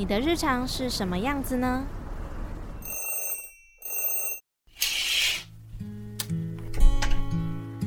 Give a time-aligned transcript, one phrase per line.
[0.00, 1.84] 你的日常是什么样子呢？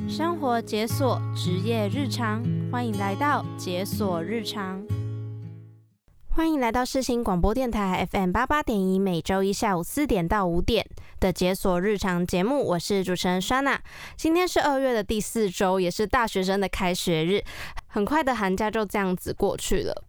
[0.08, 4.86] 生活解锁，职业日常，欢迎来到解锁日常。
[6.30, 10.86] 欢迎来到世新广播电台 FM 八八点一，每周一下午四点到五点
[11.20, 13.82] 的解锁日常节目，我是主持人莎娜。
[14.16, 17.44] 今天是二月的第四周，也是大学生的开学日，
[17.88, 20.04] 很快的寒假就这样子过去了。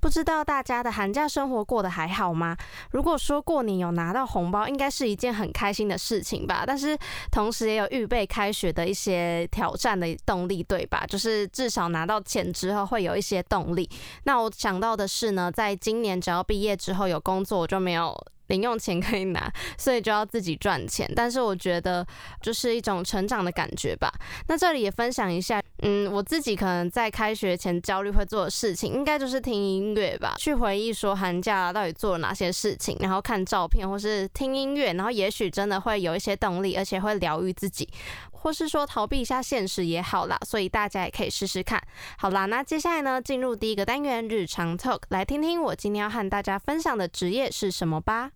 [0.00, 2.56] 不知道大家的寒假生活过得还好吗？
[2.92, 6.64] 如果说过年有拿到红包，应该是一件很开心的事情吧。
[6.66, 6.96] 但是
[7.30, 11.04] 同时也有预备开学的一些挑战的动力，对吧？
[11.06, 13.88] 就是至少拿到钱之后会有一些动力。
[14.24, 18.16] 那我想到的是呢，在今年只要毕业之后有工作，我就没有。
[18.48, 21.10] 零用钱可以拿，所以就要自己赚钱。
[21.14, 22.06] 但是我觉得
[22.42, 24.12] 就是一种成长的感觉吧。
[24.48, 37.88] 那这里也分享一下，嗯，我自己可能在开学前焦虑会做的事情，应该就是听音乐吧，去回忆说寒假到底做了哪些事情，然后看照片或是听音乐，然后也许真的会有一些动力，而且会疗愈自己，
[38.30, 40.38] 或是说逃避一下现实也好啦。
[40.46, 41.82] 所以大家也可以试试看。
[42.16, 48.30] 好啦，那接下来呢，进入第一个单元日常 talk，来听听我今天要和大家分享的职业是什么吧。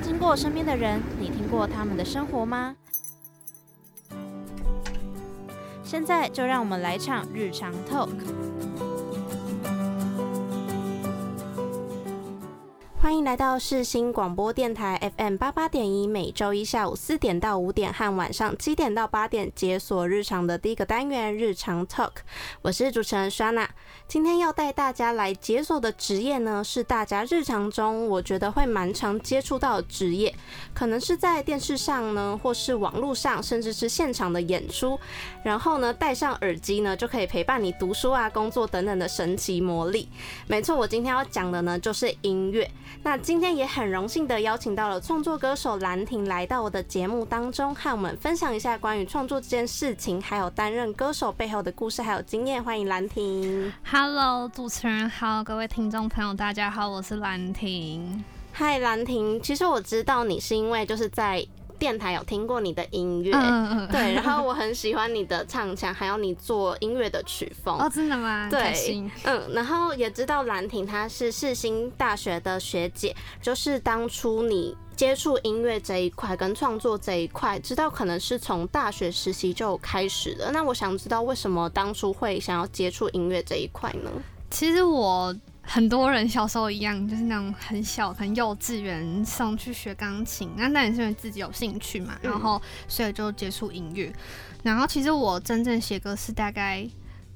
[0.00, 2.76] 经过身边的人，你听过他们的生活吗？
[5.84, 8.08] 现在就让我们来场日常 talk。
[13.02, 22.12] 欢迎来到世新广播电台 FM 八八点一，每周一下午四点到五点和晚上七点到八点解锁日常的第一个单元日常 talk。
[22.62, 23.66] 我是主持人 Shana，
[24.06, 30.32] 今天要带大家来解锁的职业呢，是大家日常中我觉得会蛮常接触到的职业，
[30.72, 34.96] 可能是在电视上呢，或是网络上，甚至是现场的演出，
[35.42, 40.08] 然后呢戴上耳机呢，就可以陪伴你读书啊、工作等等的神奇魔力。
[40.46, 42.70] 没错，我今天要讲的呢就是音乐。
[43.02, 52.62] 那今天也很荣幸的邀请到了创作歌手兰亭来到我的节目当中，和我们分享一下关于创作这件事情，还有担任歌手背后的故事还有经验。
[52.62, 53.72] 欢迎兰亭。
[53.84, 58.24] Hello，主持人好，各位听众朋友，大家好，我是兰亭。
[58.52, 61.46] 嗨，兰亭，其实我知道你是因为就是在。
[61.78, 63.32] 电台有听过你的音乐，
[63.90, 67.76] 对，然后我很喜欢你的唱腔，还有你做音乐的曲风。
[67.78, 68.48] 哦，真的吗？
[68.50, 80.50] 对，嗯，然后也知道兰亭她是世新大学的学姐，就是当初你接触音乐这一块跟创作这一块，知道可能是从大学实习就开始的。
[80.52, 84.10] 那我想知道为什么当初会想要接触音乐这一块呢？
[84.50, 85.34] 其实我。
[85.64, 94.12] 很多人小时候一样，就是那种很小、很幼稚园上去学钢琴，那那也是因为自己有兴趣嘛，然后所以就接触音乐。
[94.64, 96.86] 然后其实我真正写歌是大概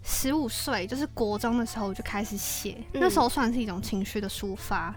[0.02, 4.94] 十五岁，就是国中的时候我就开始写，那时候算是一种情绪的抒发。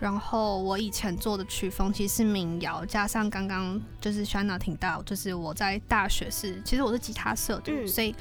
[0.00, 8.14] 然后我以前做的曲风其实是民谣，加上刚刚就是轩娜听到，就是我在大学是其实我是吉他社的，所以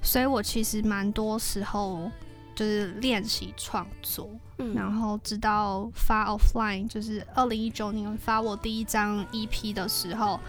[0.00, 2.10] 所以我其实蛮多时候。
[2.56, 4.28] 就是练习创作，
[4.74, 10.40] 然后直到发 offline，就是二零一九年发我第一张 EP 的时候。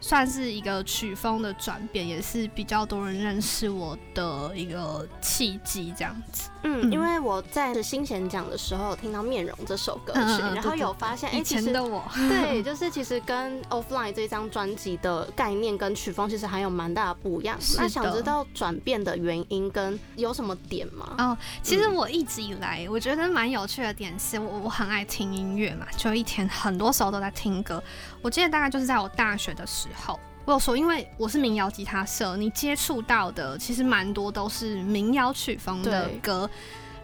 [0.00, 6.50] 算是一个曲风的转变，也是比较多人认识我的一个契机，这样子。
[6.62, 17.56] 嗯，因为我在新贤奖的时候听到《面容》这首歌曲，然后有发现，哎，其实我 对，就是其实跟 Offline 这张专辑的概念跟曲风其实还有蛮大的不一样。
[17.76, 21.14] 那想知道转变的原因跟有什么点吗？
[21.18, 27.82] 哦，其实我一直以来我觉得蛮有趣的点是我我很爱听音乐嘛，就一天很多时候都在听歌。
[28.22, 36.48] 我记得大概就是在我大学的时候，我有说，因为我是民谣吉他社，你接触到的其实蛮多都是民谣曲风的歌，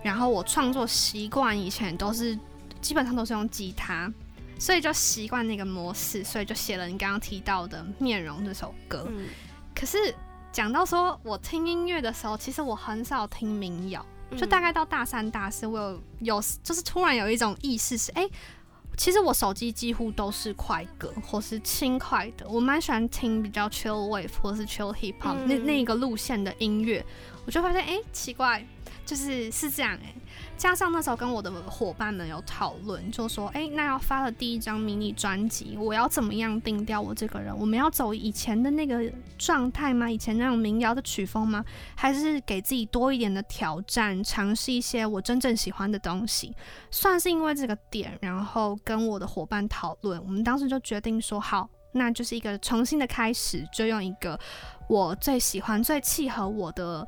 [0.02, 2.38] 然后我创作习惯以前都是
[2.80, 4.12] 基本上都是用吉他，
[4.58, 9.08] 所以就习惯那个模式，所以就写了你刚刚提到的《面容》这首歌。
[9.74, 10.14] 可是
[10.52, 14.04] 讲到说我听音乐的时候，其实我很少听民谣，
[14.36, 18.28] 就大概到大三、大四，我有有就是突然有一种意识是，哎。
[18.96, 27.04] 其实我手机几乎都是快歌或是轻快的，我蛮喜欢听比较 chill wave 或是 chill hip hop 那那个路线的音乐，
[27.46, 28.64] 我就发现哎奇怪，
[29.04, 30.14] 就是是这样哎。
[30.62, 37.52] 加上那时候跟我的伙伴们有讨论，就说：“哎，那要发了第一张迷你专辑，我要怎么样定调我这个人？
[37.58, 40.08] 我们要走以前的那个状态吗？
[40.08, 41.64] 以前那种民谣的曲风吗？
[41.96, 46.54] 还是给自己多一点的挑战，尝试一些我真正喜欢的东西？”
[46.92, 54.38] 算是因为这个点，然后跟我的伙伴讨论，我们当时就决定说：“好，那就是一个重新的开始，就用一个
[54.88, 57.04] 我最喜欢、最契合我的。”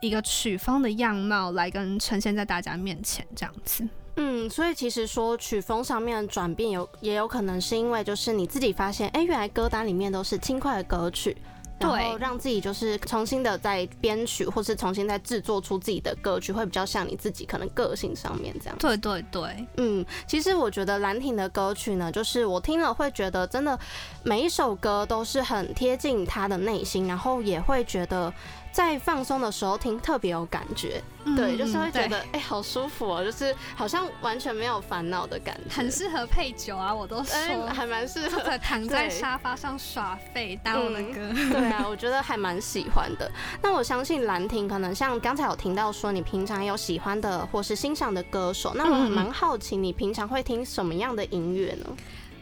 [0.00, 3.86] 一个曲风的样貌来跟呈现在大家面前这样子。
[4.16, 11.36] 嗯，所以其实说曲风上面的转变有也有可能是因为就是你自己发现，哎，原来歌单里面都是轻快的歌曲。
[11.78, 18.76] 然后让自己就是重新的在编曲，或是重新再制作出自己的歌曲，会比较像你自己可能个性上面这样。
[18.78, 23.78] 对对对，嗯，其实我觉得兰亭的歌曲呢，就是我听了会觉得真的
[24.22, 28.30] 每一首歌都是很贴近他的内心，然后也会觉得。
[28.72, 31.02] 在放松的时候听特别有感觉，
[31.36, 41.32] 对，就是会觉得哎，好舒服哦，就是好像完全没有烦恼的感觉，很适合配酒啊，我都说还蛮适合躺在沙发上耍废当我的歌。
[41.50, 43.30] 对啊，我觉得还蛮喜欢的。
[43.60, 51.86] 那我相信兰亭可能像刚才有听到说你平常有喜欢的或是欣赏的歌手，那我蛮好奇你平常会听什么样的音乐呢？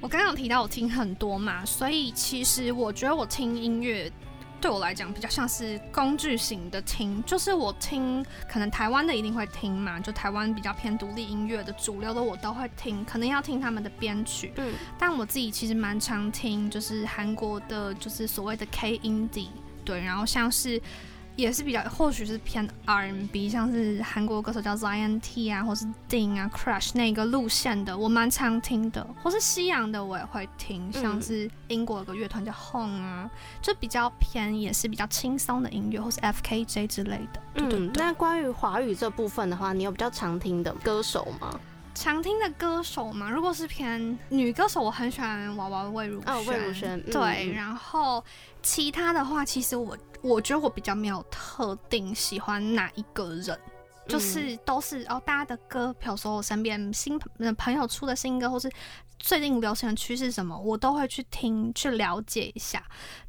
[0.01, 4.13] 我刚刚提到我听很多嘛，所以其实我觉得我听音乐。
[4.61, 14.53] 对我来讲，比较像是工具型的听，就是我听，可能台湾的一定会听嘛，就台湾比较偏独立音乐的主流的我都会听，可能要听他们的编曲。
[14.57, 19.49] 嗯，但我自己其实蛮常听，就是韩国的，就是所谓的 K indie，
[19.85, 20.81] 对，然后像是。
[21.39, 29.07] 也是比较，或许是偏 R&B，像是韩国歌手叫 Zion T 啊，或是 Ding 啊，Crush 那个路线的，我蛮常听的。
[29.23, 33.31] 或是西洋的，我也会听，像是英国有个乐团叫 Home 啊，
[33.63, 37.41] 就比较偏，也是比较轻松的音乐，或是 FKJ 之类的。
[37.55, 41.61] 嗯，那关于华语这部分的话，你有比较常听的歌手吗？
[42.01, 46.33] 常听的歌手嘛，如果是偏女歌手，我很喜欢娃娃魏如萱。
[46.33, 47.03] 哦，魏如萱。
[47.11, 48.25] 对，然后
[48.63, 53.59] 其他的话，其实我我觉得我比较没有特定喜欢哪一个人，
[54.07, 57.19] 就是都是哦，大家的歌，比如说我身边新
[57.57, 58.71] 朋友出的新歌，或是
[59.19, 62.81] 最近流行的趋势什么，我都会去听去了解一下。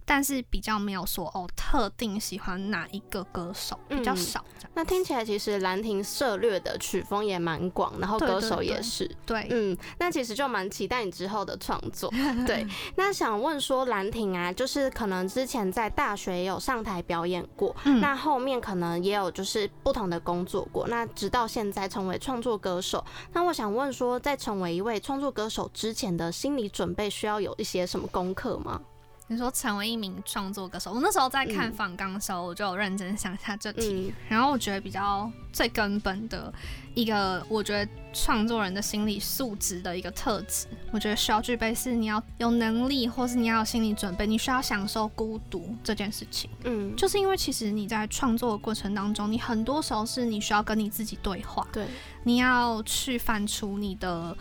[0.10, 4.44] 但是比较没有说哦，特定喜欢哪一个歌手比较少。
[4.74, 9.08] 那听起来其实兰亭涉略的曲风也蛮广，然后歌手也是。
[9.24, 12.10] 对，嗯，那其实就蛮期待你之后的创作。
[12.48, 12.66] 对，
[12.98, 23.06] 那想问说兰亭啊，就是可能之前在大学也有上台表演过，那后面可能也有就是不同的工作过，那直到现在成为创作歌手。
[23.32, 28.82] 那我想问说，在成为一位创作歌手之前的心理准备需要有一些什么功课吗？
[29.32, 34.12] 你说成为一名创作歌手，我那时候在看访纲的时候，我就有认真想一下这题。
[34.28, 36.52] 然后我觉得比较最根本的
[36.96, 46.50] 一个，我觉得创作人的心理素质的一个特质，我觉得需要具备是你要有能力，或是你要有心理准备，你需要享受孤独这件事情。
[46.64, 51.86] 嗯，就是因为其实你在创作的过程当中，你很多时候是你需要跟你自己对话，对，
[52.24, 54.36] 你要去反刍你的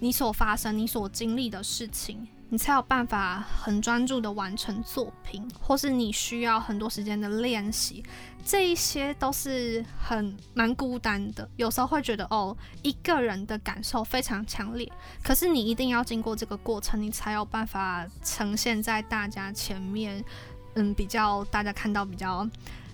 [0.00, 2.26] 你所发生、你所经历的事情。
[2.48, 8.04] 你才有办法很专注的完成作品，或是你需要很多时间的练习，
[8.44, 11.48] 这一些都是很蛮孤单的。
[11.56, 14.90] 有时候会觉得哦，一个人的感受非常强烈，
[15.24, 20.24] 可是你一定要经过这个过程，你才有办法呈现在大家前面，
[20.74, 22.48] 嗯，比较大家看到比较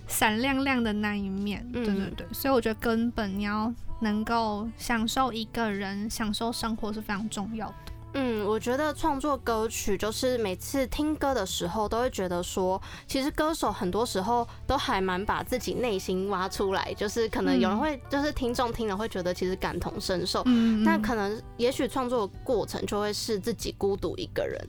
[0.07, 1.63] 闪亮亮的那一面。
[1.71, 7.92] 对对对，所以我觉得根本你要能够享受一个人享受生活是非常重要的。
[8.13, 20.43] 嗯，我觉得创作歌曲就是每次听歌的时候，都会觉得说，其实歌手很多时候都还蛮把自己内心挖出来，就是可能有人会，就是听众听了会觉得其实感同身受，
[20.85, 24.59] 但可能也许创作过程就会是自己孤独一个人。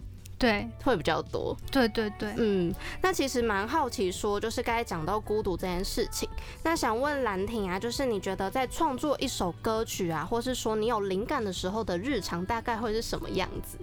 [0.45, 1.57] 对，会比较多。
[1.73, 6.29] 对对对，嗯，那其实蛮好奇，说就是刚才讲到孤独这件事情，
[6.63, 13.79] 那想问兰亭啊，就是你觉得在创作一首歌曲啊，或是说你有灵感的时候的日常，大概会是什么样子？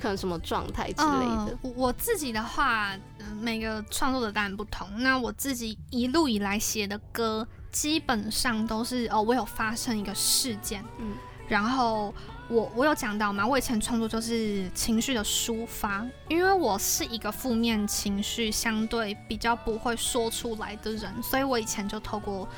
[0.00, 1.58] 可能什么状态之类的？
[1.74, 2.96] 我自己的话，
[3.38, 4.88] 每个创作的当然不同。
[5.02, 11.12] 那我自己一路以来写的歌，基本上都是哦，我有发生一个事件，嗯，
[11.46, 12.14] 然后。
[12.48, 13.44] 我我有讲到吗？
[13.44, 22.48] 我以前创作就是情绪的抒发，因为我是一个负面情绪相对比较不会说出来的人，所以我以前就透过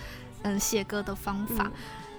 [0.42, 1.72] 嗯写歌的方法，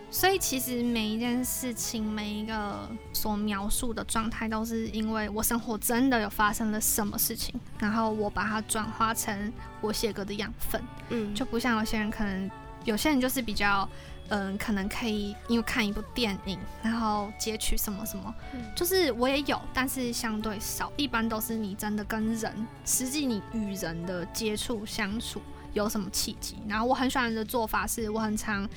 [0.10, 12.50] 所以其实每一件事情每一个所描述的状态，都是因为我生活真的有发生了什么事情，然后我把它转化成我写歌的养分，嗯，就不像有些人可能
[12.84, 13.88] 有些人就是比较。
[14.30, 18.34] 嗯，可能可以因为看一部电影，然后截取什么什么，
[18.76, 25.42] 就是我也有，但是相对少，一般都是你真的跟人实际你与人的接触相处
[25.74, 26.58] 有什么契机。
[26.68, 28.68] 然后我很喜欢的做法是，我很常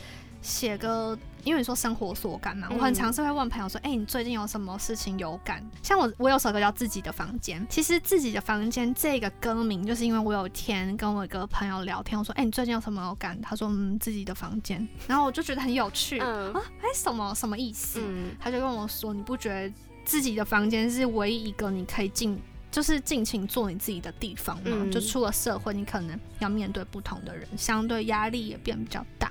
[0.43, 5.65] 写歌，因为你说生活所感嘛，我很常是会问朋友说，哎，你最近有什么事情有感？
[5.83, 13.41] 像我，我有首歌叫《自己的房间》，其实《自己的房间》这个歌名，就是因为我有一天跟我一个朋友聊天，我说，哎，你最近有什么有感？
[13.41, 14.87] 他说，嗯，自己的房间。
[15.07, 18.03] 然后我就觉得很有趣啊，哎，什么什么意思？
[18.41, 19.73] 他就跟我说，你不觉得
[20.05, 22.37] 自己的房间是唯一一个你可以尽，
[22.71, 24.91] 就是尽情做你自己的地方吗？
[24.91, 29.31] 就出了社会，你可能要面对不同的人，相对压力也变比较大。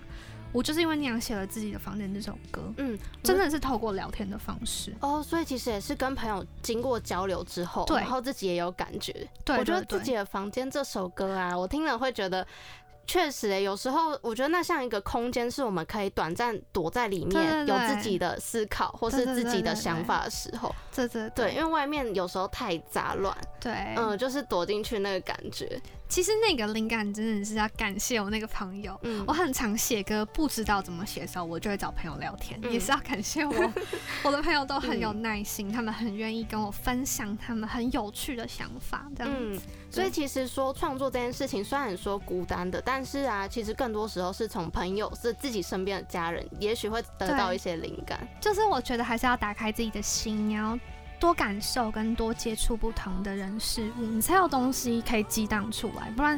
[0.54, 9.28] 我就是因为那样写了自己的房间这首歌，嗯，真的是透过聊天的方式哦，所以其实也是跟朋友经过交流之后，对，然后自己也有感觉。
[9.46, 12.46] 对，我觉得自己的房间这首歌啊，我听了会觉得。
[13.08, 20.74] 确实诶，有时候我觉得那像一个空间，是我们可以短暂躲在里面，有自己的思考或是自己的想法的时候。
[20.96, 23.36] 对对对，因为外面有时候太杂乱。
[23.60, 25.82] 对，嗯，就是躲进去那个感觉。
[26.12, 29.00] 其实那个灵感真的是要感谢我那个朋友。
[29.04, 33.74] 嗯，我很常写歌，不知道怎么写的时候，我就会找朋友聊天，也是要感谢我。
[34.22, 39.62] 我的朋友都很有耐心，他们很愿意跟我分享他们很有趣的想法，这样子。
[39.90, 48.28] 所以其实说创作这件事情，虽然说孤单的，但是啊，其实更多时候是从朋友，是自己身边的家人，也许会得到一些灵感。
[48.42, 50.78] 就是我觉得还是要打开自己的心，你要
[51.22, 56.10] 多感受跟多接触不同的人事物，你才有东西可以激荡出来。
[56.18, 56.38] 不然，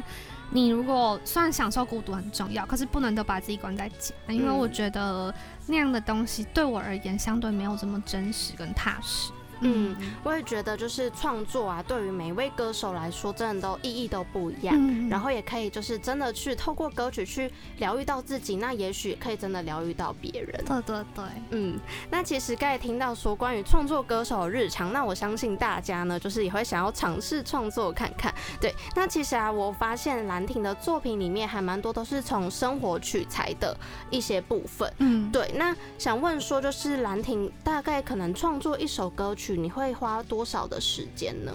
[0.50, 5.34] 你如果虽然享受孤独很重要，可是不能都把自己关在家，因为我觉得
[5.66, 9.32] 那样的东西对我而言相对没有这么真实跟踏实。
[9.60, 14.74] 嗯，我也觉得就是创作啊，对于每一位歌手来说，真的都意义都不一样。
[15.08, 20.64] 然后也可以就是真的去透过歌曲去疗愈到自己，那也许可以真的疗愈到别人。
[20.64, 21.78] 对对对，嗯，
[22.10, 28.34] 那其实刚才听到说关于创作歌手的日常，那我相信大家呢，就是也会想要尝试创作看看。
[28.60, 33.76] 对，那其实啊，我发现兰亭的作品里面还蛮多都是从生活取材的
[34.10, 34.92] 一些部分。
[34.98, 39.43] 嗯，对，那想问说，就是兰亭大概可能创作一首歌曲。
[39.52, 41.52] 你会花多少的时间呢？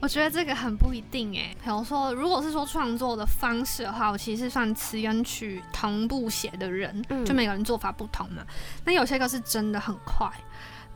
[0.00, 1.54] 我觉得这个很不一定哎。
[1.64, 8.44] 比如说，如果是说创作的方式的话，我其实算词跟曲同步写的人，就每个人做法不同嘛。
[8.84, 10.30] 那有些歌是真的很快，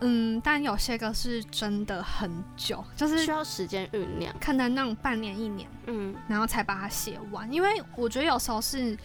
[0.01, 7.51] 嗯，但有些歌是真的很久，就是需要时间酝酿，可能那种半年一年，嗯，然后才把它写完。
[7.53, 8.97] 因为我觉得有时候是。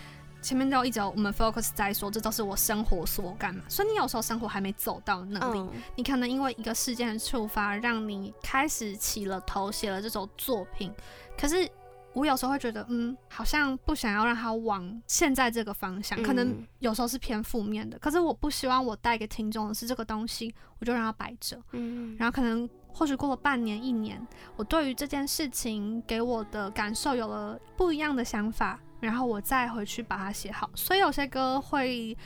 [0.44, 10.94] 前面都一直我们 focus 在说，这都是我生活所干嘛，所以你有时候生活还没走到那里，你可能因为一个事件的触发，让你开始起了头，写了这首作品。
[11.38, 11.68] 可是
[12.12, 17.98] 我有时候会觉得，嗯，好像不想要让它往现在这个方向，可能有时候是偏负面的。
[17.98, 21.58] 可是我不希望我带给听众的是这个东西，我就让它摆着。
[21.72, 24.22] 嗯，然后可能或许过了半年、一年，
[24.58, 28.80] 我对于这件事情给我的感受有了不一样的想法。
[29.04, 32.18] 然后我再回去把它写好，所以有些歌会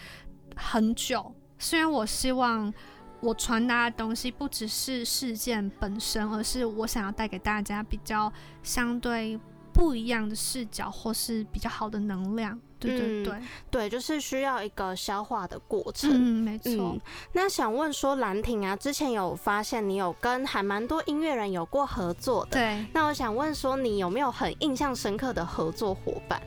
[0.55, 1.33] 很久。
[1.57, 2.71] 虽然我希望
[3.19, 8.31] 我传达的东西不只是事件本身，而是我想要带给大家比较
[8.61, 9.39] 相对
[9.73, 12.59] 不一样的视角，或是比较好的能量。
[12.79, 13.41] 对对对，
[13.71, 16.11] 对，就是需要一个消化的过程。
[16.13, 16.95] 嗯，没错。
[17.33, 22.51] 那想问说，兰亭啊，之前有发现你有跟还蛮多音乐人有过合作的。
[22.51, 22.85] 对。
[22.93, 26.39] 那我想问说，你有没有很印象深刻的合作伙伴？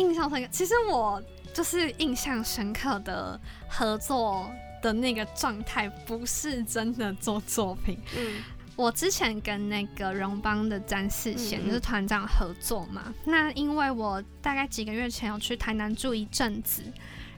[0.00, 3.38] 印象深刻，其实我就是印象深刻的
[3.68, 4.50] 合作
[4.82, 7.98] 的那个状态，不是真的做作品。
[8.16, 8.42] 嗯，
[8.76, 16.82] 我之前跟那个荣邦的詹世贤就是团长合作嘛，那因为我大概几个月前有去台南住一阵子。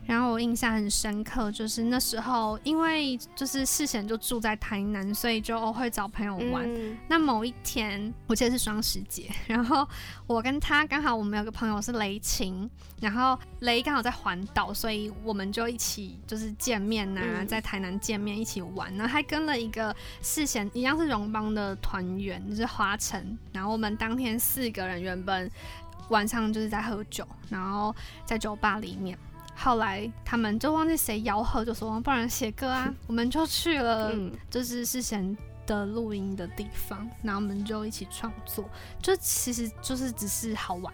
[0.04, 6.68] 然后我印象很深刻，就是那时候，因为就是事前就住在台南，所以就会找朋友玩。
[7.09, 9.88] 那某一天，我记得是双十节， 然后
[10.26, 12.68] 我跟他刚好，我们有个朋友是雷晴，
[13.00, 18.92] 然后雷刚好在环岛，所以我们就一起就是见面呐，在台南见面一起玩。
[18.97, 23.38] 然后还跟了一个事前一样是荣邦的团员，就是华晨。
[23.52, 25.49] 然后我们当天四个人原本
[26.09, 27.94] 晚上就是在喝酒，然后
[28.25, 29.16] 在酒吧里面。
[29.62, 34.12] 后来他们就忘记谁吆喝，就说不然写歌啊， 我们就去了，
[34.50, 38.64] 就是事先的录音的地方，然后我们就一起创作，
[39.00, 40.92] 就其实就是只是好玩，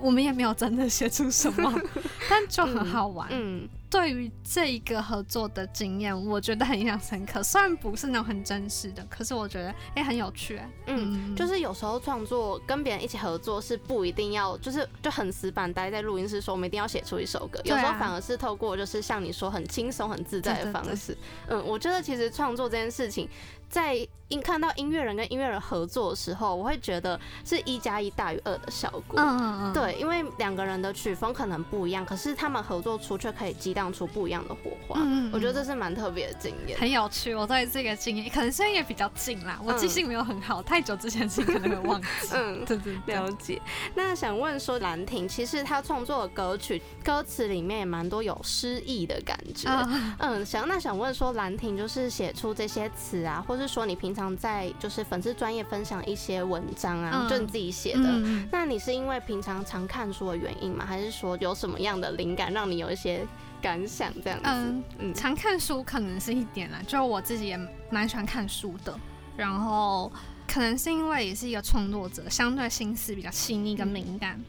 [0.00, 1.72] 我们也没有真的写出什么，
[2.28, 3.28] 但就很好玩。
[3.30, 3.68] 嗯。
[3.92, 7.42] 对于这一个合作的经验，我觉得很印象深刻。
[7.42, 10.58] 虽然不是那种很真实的，可是我觉得哎很有趣。
[10.86, 17.60] 嗯，就是有时候创作跟别人一起合作是不一定要，就是就很死板待在录音室说我们一定要写出一首歌。
[17.64, 21.14] 有时候反而是透过就是像你说很轻松很自在的方式。
[21.48, 23.28] 嗯，我觉得其实创作这件事情。
[23.72, 29.18] 在音看到音乐人跟音乐人合作的时候，我会觉得是一加一大于二的效果。
[29.18, 35.00] 嗯嗯嗯，对，因为两个人的曲风可能不一样，可是他们合作出却可以激荡出不一样的火花。
[35.00, 36.78] 嗯嗯嗯我觉得这是蛮特别的经验。
[36.78, 37.34] 很有趣。
[37.34, 42.08] 我对这个经验，可能现在也比较近啦，我记性没有很好，太久之前的事情可能会忘记。
[42.32, 43.14] 嗯， 对对对。
[43.14, 43.60] 了解。
[43.94, 49.68] 那想问说，兰亭其实他创作的歌曲歌词里面也蛮多有诗意的感觉。
[49.68, 58.02] 啊，嗯，想那想问说，兰亭就是写出这些词啊，或是说你平常在就是粉丝专业分享一些文章啊，嗯就你自己写的。
[58.04, 60.84] 嗯那你是因为平常常看书的原因吗？
[60.84, 63.26] 还是说有什么样的灵感让你有一些
[63.60, 64.44] 感想这样子？
[64.46, 67.58] 嗯，嗯常看书可能是一点啦，就我自己也
[67.90, 68.98] 蛮喜欢看书的，
[69.36, 70.10] 然后
[70.46, 74.42] 可能是因为也是一个创作者，相对心思比较细腻跟敏感。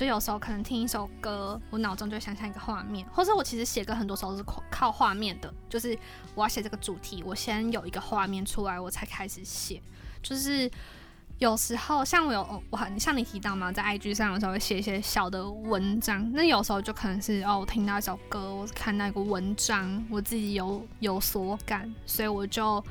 [0.00, 5.94] 就有时候可能听一首歌，我脑中就想象一个画面，或者我其实写歌很多时候是靠靠画面的，就是
[6.34, 9.78] 我要写这个主题，我先有一个画面出来，我才开始写。
[10.22, 10.70] 就是
[11.36, 22.82] 有时候像我有我很像你提到嘛，在 IG 上有时候会写一些小的文章，那有时候就可能是哦，我听到一首歌，我看到一个文章，我自己有有所感，所以我就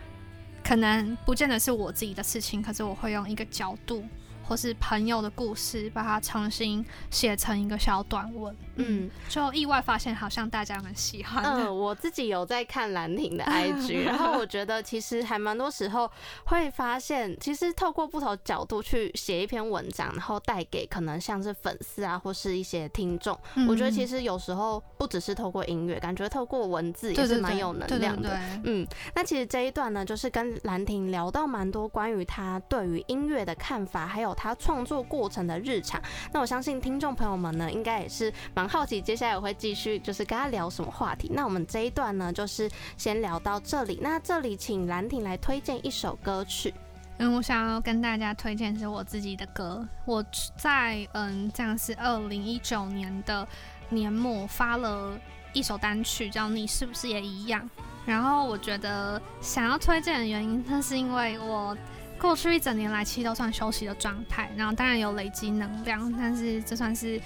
[0.64, 4.06] 可能不见得是我自己的事情，可是我会用一个角度
[4.50, 8.54] 或是朋友的故事，把它重新写成一个小短文。
[8.76, 11.66] 嗯就意外发现好像大家蛮喜欢的。
[11.66, 16.10] 嗯，我自己有在看兰亭的 IG，然后我觉得其实还蛮多时候
[16.46, 23.38] 会发现，其实透过不同角度去写一篇文章，然后带给可能像是粉丝啊或是一些听众，
[23.68, 28.30] 我觉得其实实有时候不只是透过音乐，感觉透过文字也是蛮有能量的。
[28.30, 36.02] 对嗯，那其实这一段呢，就是跟兰亭聊到蛮多关于他对于音乐的看法，还有他创作过程的日常。
[36.32, 41.30] 那我相信听众朋友们呢，应该也是蛮好奇，接下来我会继续就是跟他聊什么话题。
[41.34, 44.00] 那我们这一段呢，就是先聊到这里。
[44.02, 46.74] 那这里请兰亭来推荐一首歌曲。
[47.18, 49.86] 嗯，我想要跟大家推荐是我自己的歌。
[50.06, 50.24] 我
[50.58, 53.46] 在嗯，这样是二零一九年的
[53.90, 55.20] 年末发了
[55.52, 57.62] 一首单曲，叫《你是不是也一样》。
[58.06, 61.78] 然后我觉得想要推荐的原因，那是因为我
[62.20, 67.20] 过去一整年来其实都算休息的状态，然后当然有累积能量，但是这算是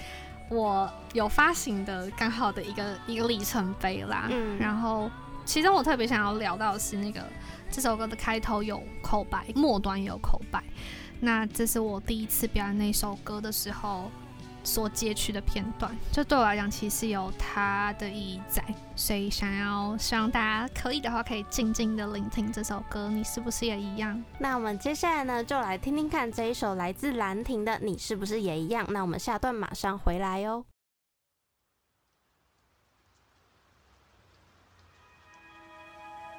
[0.48, 4.28] 我有发行的刚好的一个一个里程碑啦。
[4.30, 5.10] 嗯然后
[5.44, 7.22] 其中我特别想要聊到的是那个
[7.70, 10.62] 这首歌的开头有口白，末端也有口白。
[11.20, 14.10] 那这是我第一次表演那首歌的时候
[14.64, 18.64] 所截取的片段，就对我来讲其实有它的意义在，
[18.96, 24.24] 所以想要希望大家可以的话，可以静静的聆听这首歌，你是不是也一样？
[24.38, 28.86] 那我们接下来呢，就来听听看这一首来自兰亭的《你是不是也一样》。
[28.90, 30.64] 那我们下段马上回来哦。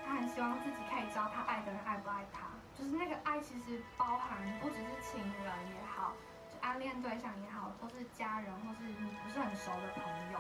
[0.06, 2.42] 他很希望自己可以知道他爱的人爱不爱他，
[2.78, 6.14] 就是那个爱其实包含不只是情人也好，
[6.52, 7.55] 就暗恋对象也好，
[7.86, 10.02] 或是家人，或是你不是很熟的朋
[10.34, 10.40] 友。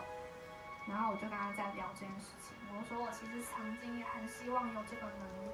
[0.88, 5.52] 然后我就跟他在聊这件事情，我说我其实曾经也很希望有这个能力。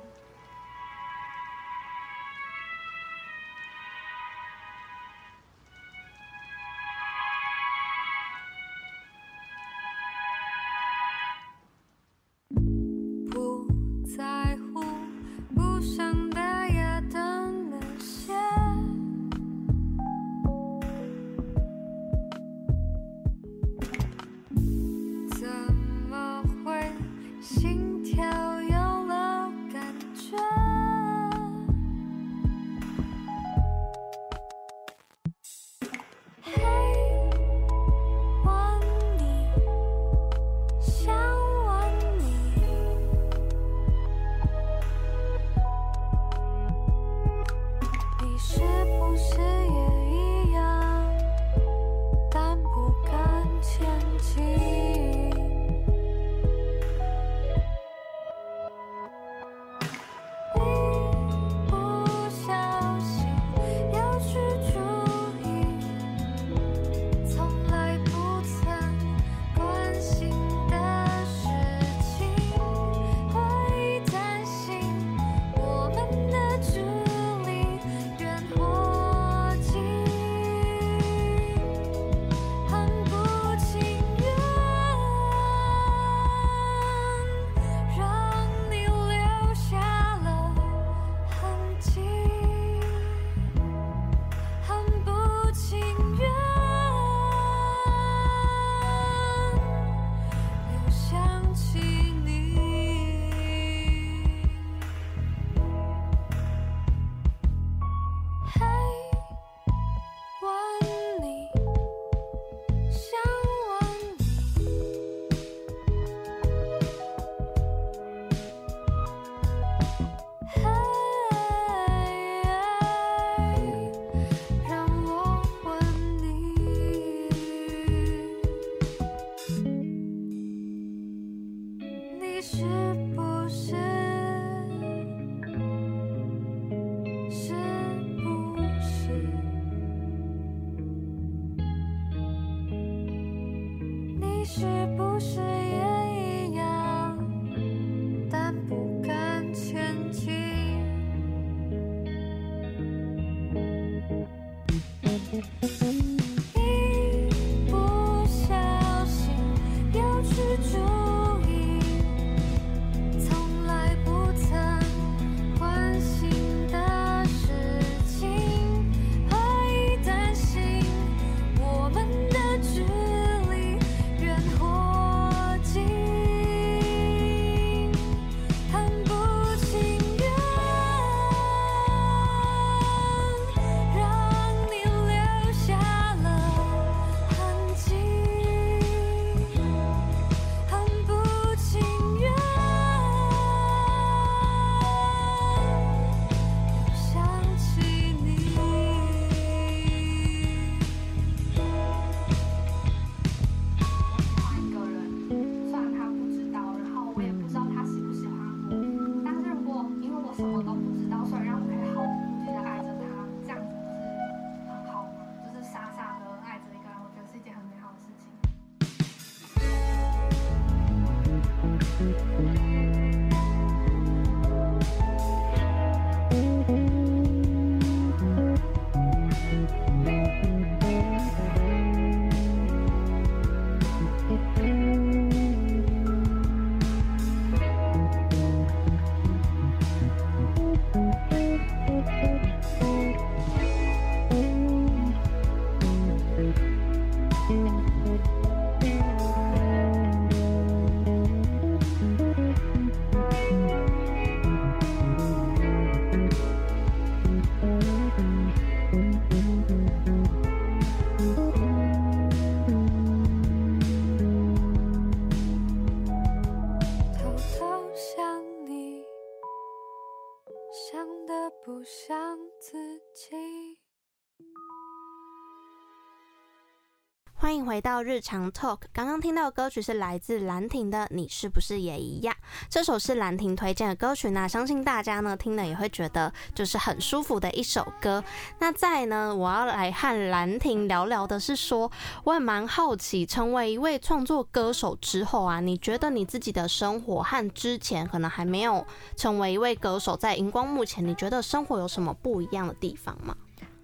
[277.51, 278.79] 欢迎回到日常 Talk。
[278.93, 282.33] 刚刚听到的歌曲是来自兰亭的《你是不是也一样》。
[282.69, 288.23] 这首是兰亭推荐的歌曲，那相信大家呢听了也会觉得就是很舒服的一首歌。
[288.59, 291.91] 那再呢，我要来和兰亭聊聊的是说，
[292.23, 298.87] 我也蛮好奇，成为一位创作歌手之后啊，你觉得你自己的生活和之前可能还没有
[299.17, 303.35] 成为一位歌手，在荧光幕前，你觉得生活有什么不一样的地方吗？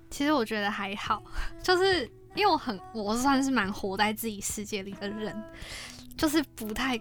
[0.09, 1.21] 其实我觉得还好，
[1.61, 5.35] 就是因为我很，我算是蛮活在自己世界里的人，
[6.15, 6.97] 就是不太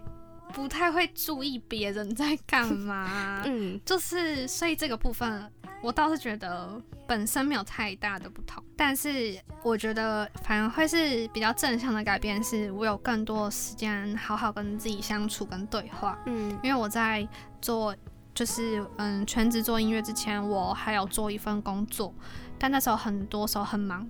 [0.51, 3.79] 不太会注意别人在干嘛， 嗯。
[3.85, 5.49] 就是所以这个部分
[5.83, 16.57] 我倒是觉得本身没有太大的不同，但是我觉得反而会是比较正向的改变，是我有更多的时间好好跟自己相处跟对话，嗯。
[16.63, 17.27] 因为我在
[17.61, 17.95] 做
[18.33, 22.11] 就是嗯全职做音乐之前，我还有做一份工作，
[22.57, 24.07] 但那时候很多时候很忙，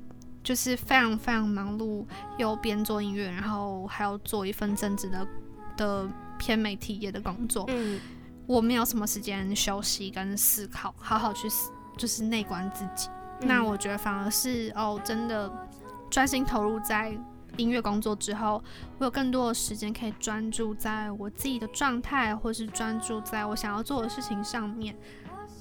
[0.48, 2.06] 就是非常非常忙碌，
[2.38, 5.28] 又边做音乐，然后还要做一份正职的
[5.76, 8.00] 的偏媒体业的工作，嗯
[8.46, 13.10] 我没有什么时间休息跟思考，好好去思就是内观自己。
[13.42, 15.52] 那我觉得反而是哦，真的
[16.10, 17.12] 专心投入在
[17.58, 18.64] 音乐工作之后，
[19.00, 24.96] 我有更多的时间可以专注在我自己的状态，或是专注在我想要做的事情上面。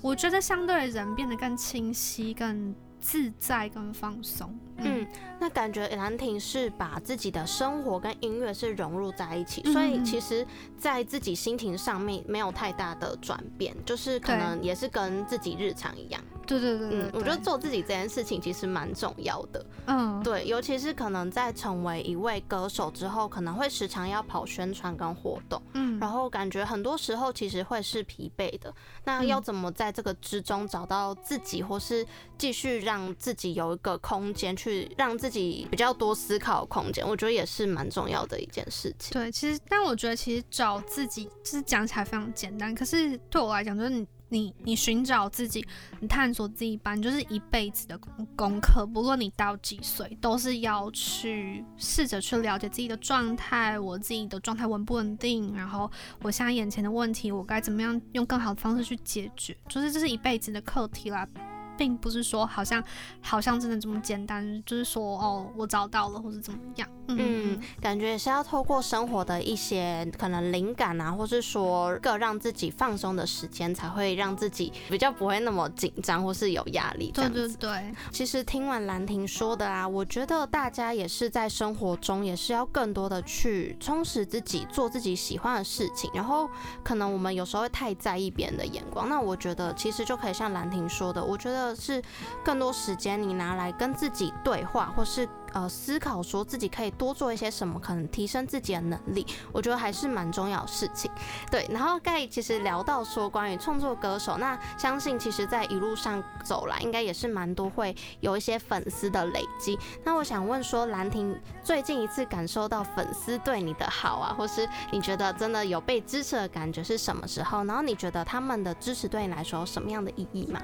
[0.01, 4.57] 我觉得相对人变得更清晰、更自在、更放松。
[4.79, 5.07] 嗯，
[5.41, 10.47] 那感觉兰亭是把自己的生活跟音乐是融入在一起，所以嗯其实，
[10.79, 16.23] 在自己心情上面没有太大的转变，就是可能也是跟自己日常一样。
[16.47, 19.67] 对对对对嗯，我觉得做自己这件事情其实蛮重要的。
[19.87, 20.23] 嗯。
[20.23, 28.73] 对，尤其是可能在成为一位歌手之后，可能会时常要跑宣传跟活动，嗯，然后感觉很多时候其实会是疲惫的。
[29.05, 32.07] 那要嗯怎么在这个之中找到自己，或是
[32.39, 39.13] 继续让自己有一个空间，去去让自己比较多思考空间，我觉得也是蛮重要的一件事情。
[39.13, 45.65] 对，其实，但我觉得其实找自己，就是讲起来非常简单，可是对我来讲，就是你你你寻找自己，
[46.01, 47.97] 你探索自己班，就是一辈子的
[48.35, 48.85] 功课。
[48.85, 55.89] 不论你到几岁，都是要去试着去了解自己的状态，我自己的状态稳不稳定，然后
[56.23, 61.29] 我现在眼前的问题，我该怎么样用更好的方式去解决，就是这是一辈子的课题啦。
[61.77, 62.83] 并不是说好像
[63.21, 66.89] 好像真的这么简单，就是说哦，我找到了或者怎么样。
[67.09, 77.13] 嗯，感觉也是要透过生活的一些可能灵感啊，或是说个让自己放松的时间，才会让自己比较不会那么紧张或是有压力。
[77.13, 77.95] 对对对。
[78.11, 86.11] 其实听完兰婷说的啊，我觉得大家也是在生活中也是要更多的去充实自己，做自己喜欢的事情。
[86.13, 86.49] 然后
[86.83, 92.03] 可能我们有时候会太在意别人的眼光，那我觉得其实就可以像兰婷说的，我觉得是
[92.45, 95.29] 更多时间你拿来跟自己对话，或是。
[95.53, 101.11] 呃，思考说自己可以多做一些什么，可能提升自己的能力，我觉得还是蛮重要的事情。
[101.51, 109.79] 对，然后盖其实聊到说关于创作歌手，那相信其实在一路上走来，应该也是蛮多会有一些粉丝的累积。
[110.05, 117.65] 那我想问说，兰亭最近一次感受到粉丝对你的好啊，或是你觉得真的有被支持的感觉是什么时候？
[117.65, 120.61] 然后你觉得他们的支持对你来说有什么样的意义吗？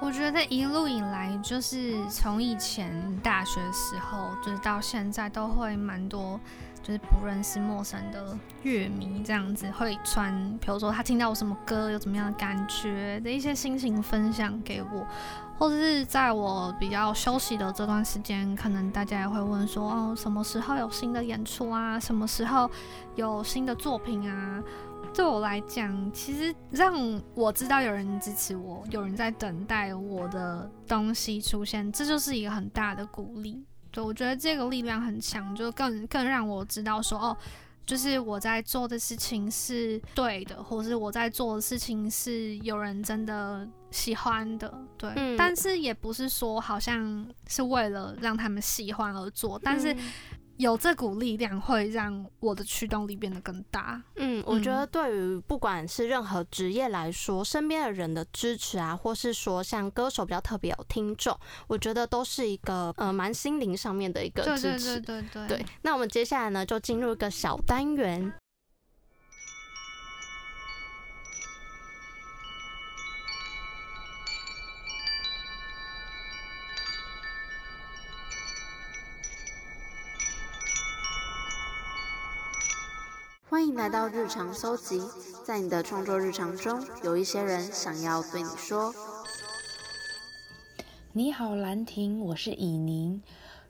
[0.00, 6.38] 我觉得一路以来，就是从以前大学时候，就是到现在，都会蛮多，
[6.82, 15.04] 就是不认识陌生的乐迷这样子会传，比如说他听到我什么歌，有怎么样的感觉的一些心情分享给我，
[15.58, 21.98] 或者是在我比较休息的这段时间，可能大家也会问说，哦，什么时候有新的演出啊？
[21.98, 22.70] 什么时候
[23.16, 24.62] 有新的作品啊？
[25.14, 33.64] 对我来讲，其实让我知道有人支持我，有人在等待我的东西出现，这就是一个很大的鼓励。
[33.90, 37.36] 对我觉得这个力量很强，就更更让我知道说，哦，
[37.84, 44.72] 就是我在做的事情是对的，或是我在做的事情是有人真的喜欢的。
[44.96, 49.96] 对，但是也不是说好像是为了让他们喜欢而做，但是。
[50.58, 54.02] 有这股力量会让我的驱动力变得更大。
[54.16, 65.00] 嗯，我觉得对于不管是任何职业来说，身边的人的支持啊，或是说像歌手比较特别有听众，我觉得都是一个呃蛮心灵上面的一个支持。
[65.00, 65.58] 对对对对。
[65.58, 68.32] 对，那我们接下来呢，就进入一个小单元。
[83.50, 85.02] 欢迎到日常搜集，
[85.44, 88.94] 在你的创作日常中，有一些人想要对你说
[91.12, 93.22] ：“你好，兰亭，我是以宁。”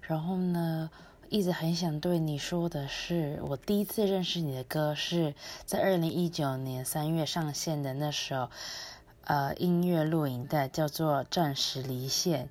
[0.02, 0.90] 然后呢，
[1.28, 8.50] 一直很想对你说的是，我第一次认识你的歌是在二零一九年三月上线的那首
[9.24, 12.46] 呃音乐录影带，叫做《暂时离线》。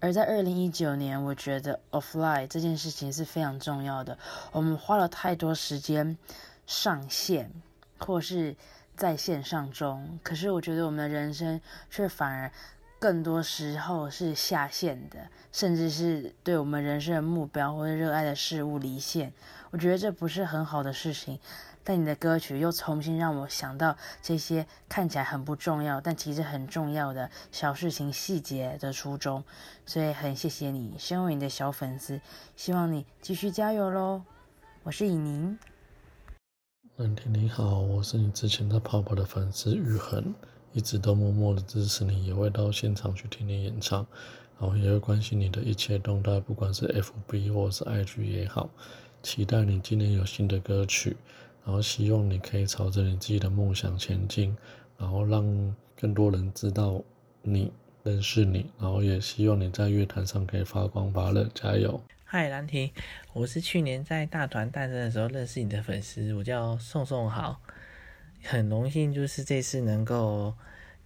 [0.00, 4.16] 而在二零一九年，我觉得 offline 这件事情是非常重要的。
[4.52, 6.16] 我们花了太多时间。
[6.70, 7.50] 上线，
[7.98, 8.54] 或是
[8.96, 12.52] 在线上中，可是我觉得我们的人生却反而
[13.00, 15.18] 更多时候是下线的，
[15.50, 19.32] 甚至是对我们人生的目标或者热爱的事物离线。
[19.72, 21.40] 我觉得这不是很好的事情。
[21.82, 29.42] 但你的歌曲又重新让我想到这些看起来很不重要，但其实很重要的小事情细节的初衷，
[29.86, 32.20] 所以很谢谢你，身为你的小粉丝，
[32.54, 34.22] 希望你继续加油喽！
[34.84, 35.58] 我是以宁。
[37.00, 40.34] 蓝天你好，我是你之前在泡泡的粉丝玉恒，
[40.74, 44.06] 一直都默默的支持你，也会到现场去听你演唱，
[44.58, 48.68] 然后也会关心你的一切动态，不管是 FB 或是 IG 也好，
[49.22, 51.16] 期待你今年有新的歌曲，
[51.64, 54.54] 然后希望你可以朝着你自己的梦想前进，
[54.98, 57.02] 然后让更多人知道
[57.40, 61.98] 你认识你，然后也希望你在乐坛上可以发光发热，加油！
[62.32, 62.92] 嗨，兰亭，
[63.32, 67.60] 我是去年在大团诞生的时候认识你的粉丝，我叫宋宋豪，
[68.44, 70.54] 很荣幸就是这次能够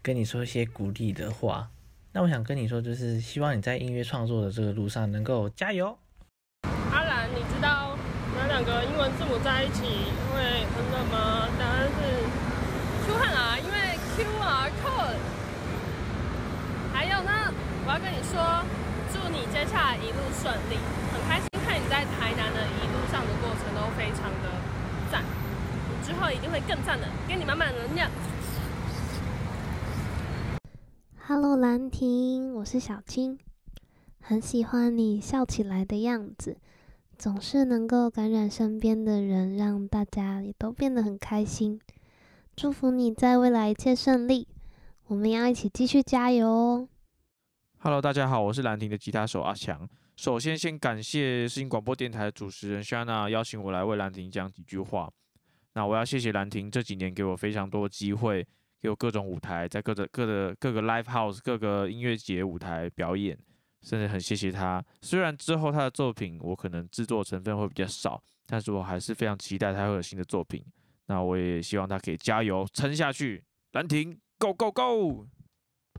[0.02, 1.70] 跟你说一些鼓励的话。
[2.12, 5.96] 那我想跟你说，就是希望你在音乐创作的这个路上能够加油。
[6.92, 7.96] 阿兰，你知道
[8.36, 10.42] 哪两个英文字母在一起会
[10.76, 11.48] 很冷吗？
[11.58, 15.16] 答案是出汗啊，因为 QR code。
[16.92, 17.50] 还有呢，
[17.86, 18.62] 我要跟你说，
[19.54, 20.76] 接下来一路顺利。
[21.12, 24.50] 很开心看你在台南的一路上的过程都非常的
[25.12, 28.10] 赞，你之后一定会更赞的，给你满满能量。
[31.28, 33.38] Hello，兰亭，我是小青，
[34.20, 36.56] 很喜欢你笑起来的样子，
[37.16, 41.80] 总是能够感染身边的人，让大家也都变得很开心。
[42.56, 44.48] 祝福你在未来一切顺利，
[45.06, 46.88] 我们要一起继续加油哦。
[47.84, 49.86] Hello，大家好，我是兰亭的吉他手阿强。
[50.16, 55.06] 首先，先感谢视听广播电台主持人 Shana 邀请我来为兰亭讲几句话。
[55.74, 58.42] 那我要谢谢兰亭这几年给我非常多机会，
[58.80, 63.38] 给我各种舞台，在各的各的各个 live house、各个音乐节舞台表演，
[63.82, 64.82] 甚至很谢谢他。
[65.02, 70.64] 虽然之后他的作品我可能制作成分会比较少，但是我还是非常期待他会有新的作品。
[71.08, 73.44] 那我也希望他可以加油撑下去。
[73.72, 75.26] 兰亭，Go Go Go！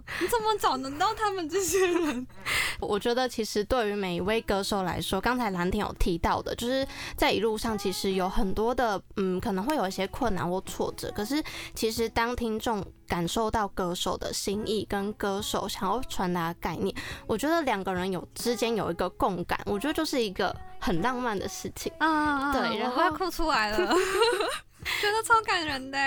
[0.22, 2.28] 你怎么找得到他们这些人？
[2.80, 6.88] 我觉得其实对于每一位歌手来说，刚才蓝婷有提到的，就是
[7.18, 11.12] 在一路上其实有很多的，嗯，可能会有一些困难或挫折。
[11.16, 16.96] 可是其实当听众感受到歌手的心意跟歌手想要传达的概念，
[17.28, 21.92] 我觉得两个人有之间有一个共感，我觉得就是一个很浪漫的事情。
[22.00, 23.96] 啊，对然后我快哭出来了，
[25.02, 25.98] 觉得超感人的。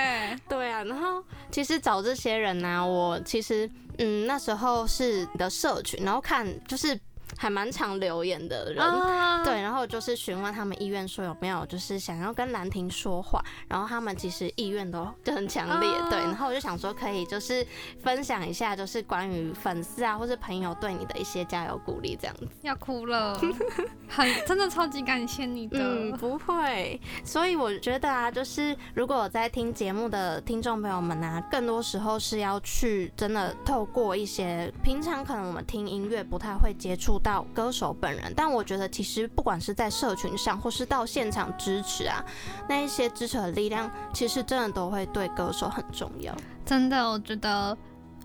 [0.48, 6.98] 对啊，然后其实找这些人呢、我其实嗯那时候是的社群，然后看就是
[7.38, 8.84] 还蛮常留言的人。
[8.84, 17.64] 啊，对，然后就是询问他们意愿，说有没有就是想要跟兰亭说话，然后他们其实意愿都就很强烈，对，然后我就想说可以就是
[18.02, 22.48] 分享一下，就是关于粉丝啊或是朋友对你的一些加油鼓励这样子。
[22.62, 23.40] 要哭了，
[24.08, 25.78] 很真的超级感谢你的。
[25.78, 27.00] 嗯，不会。
[27.24, 42.24] 所以我觉得啊，就是如果有在听节目的听众朋友们啊，更多时候是要去真的透过一些平常可能我们听音乐不太会接触到到歌手本人，但我觉得其实不管是在社群上，或是到现场支持啊，
[42.66, 46.34] 那一些支持的力量，其实真的都会对歌手很重要。
[46.64, 47.76] 真的，我觉得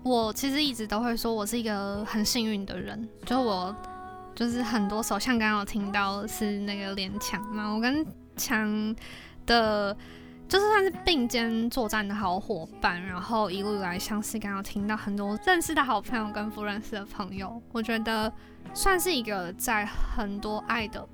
[0.02, 3.76] 我其实一直都会说我是一个很幸运的人，就我
[4.34, 8.96] 就是很多首，像刚刚有听到是那个连强嘛，我跟强
[9.44, 9.94] 的。
[10.54, 18.32] 就是算是并肩作战的好伙伴，然后一路以来相识，刚刚听到很多认识的好朋友跟不认识的朋友，我觉得
[18.72, 21.04] 算是一个在很多爱的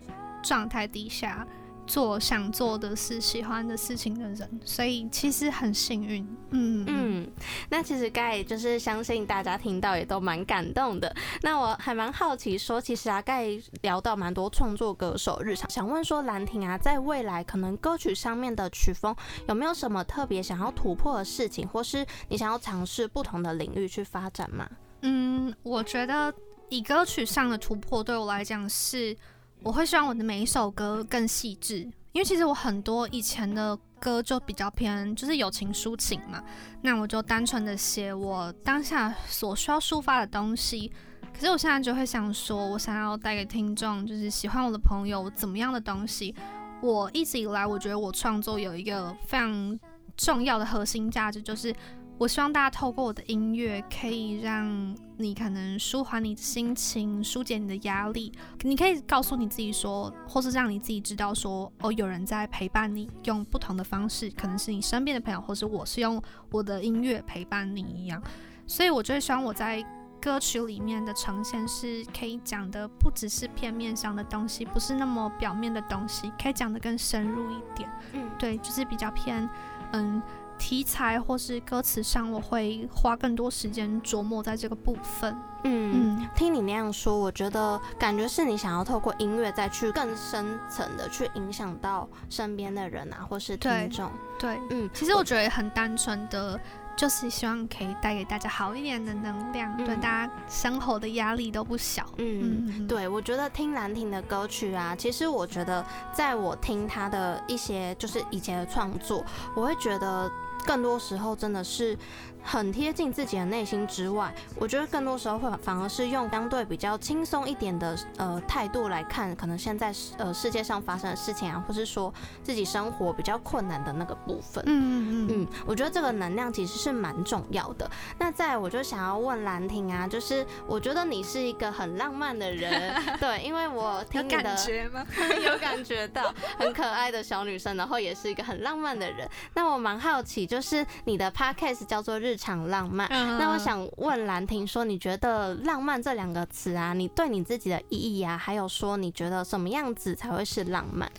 [0.42, 1.46] 状态底下
[1.90, 6.22] 做想做的事、喜欢的事情的人，所以其实很幸运。
[6.50, 7.32] 嗯嗯嗯，
[7.68, 11.12] 那其实盖就是相信大家听到也都蛮感动的。
[11.42, 13.48] 那我还蛮好奇说，其实啊盖
[13.82, 19.14] 聊到蛮多创作歌手日常，想问说兰亭啊，在未来可能歌曲上面的曲风
[19.48, 24.68] 有没有什么特别想要突破的事情，或是你想要尝试不同的领域去发展吗？
[25.02, 26.32] 嗯，我觉得
[26.68, 29.16] 以歌曲上的突破对我来讲是，
[29.62, 31.78] 我会希望我的每一首歌更细致，
[32.12, 36.42] 因为其实我很多以前的歌就比较偏就是友情抒情嘛，
[36.82, 40.90] 那我就单纯的写我当下所需要抒发的东西。
[41.32, 46.34] 可是我现在就会想说，我想要带给听众，就是喜欢我的朋友怎么样的东西。
[46.82, 49.78] 我一直以来，我觉得我创作有一个非常
[50.16, 51.74] 重要的核心价值，就是
[52.20, 58.30] 我希望大家透过我的音乐，可以让你可能舒缓你的心情，疏解你的压力。
[58.60, 68.22] 你可以告诉你自己说，或是让你自己知道说，哦，有人在陪伴你，用不同的方式，可能是你身边的朋友，或是我是用我的音乐陪伴你一样。
[68.66, 69.82] 所以我就会希望我在
[70.20, 77.90] 歌曲里面的呈现是可以讲的不只是片面上的东西，不是那么表面的东西，可以讲的更深入一点。
[78.12, 79.48] 嗯，对，就是比较偏
[79.92, 80.20] 嗯
[80.60, 85.34] 题材或是歌词上，我会花更多时间琢磨在这个部分。
[85.64, 94.10] 嗯，嗯，听你那样说，我觉得感觉是你想要透过音乐再去更深层的去影响到身边的人啊，或是听众。
[94.38, 96.60] 对，嗯，其实我觉得很单纯的。
[96.96, 102.04] 就是希望可以带给大家好一点的能量，对嗯大家生活的压力都不小。
[102.18, 110.30] 嗯，嗯，对，我觉得听兰亭的歌曲啊，其实我觉得在我听他的一些就是以前的创作，我会觉得
[110.66, 111.96] 更多时候真的是
[112.42, 124.62] 很贴近自己的内心之外，我觉得更多时候会反而是用相对比较轻松一点的呃态度来看，可能现在呃世界上发生的事情啊，或是说自己生活比较困难的那个部分。
[124.66, 127.88] 嗯嗯嗯嗯，我觉得这个能量其实是蛮重要的。
[128.18, 135.04] 那再我就想要问兰亭啊，就是我觉得你是一个很浪漫的人， 对，因为我听你的感觉吗？
[135.44, 139.28] 有感觉到很可爱的小女生，然后也是一个很浪漫的人。
[139.54, 143.06] 那我蛮好奇，就是你的 podcast 叫做日常浪漫。
[143.08, 151.10] 嗯那我想问兰婷说，你觉得“浪漫”这两个词啊，你对你自己的意义啊，还有说你觉得什么样子才会是浪漫？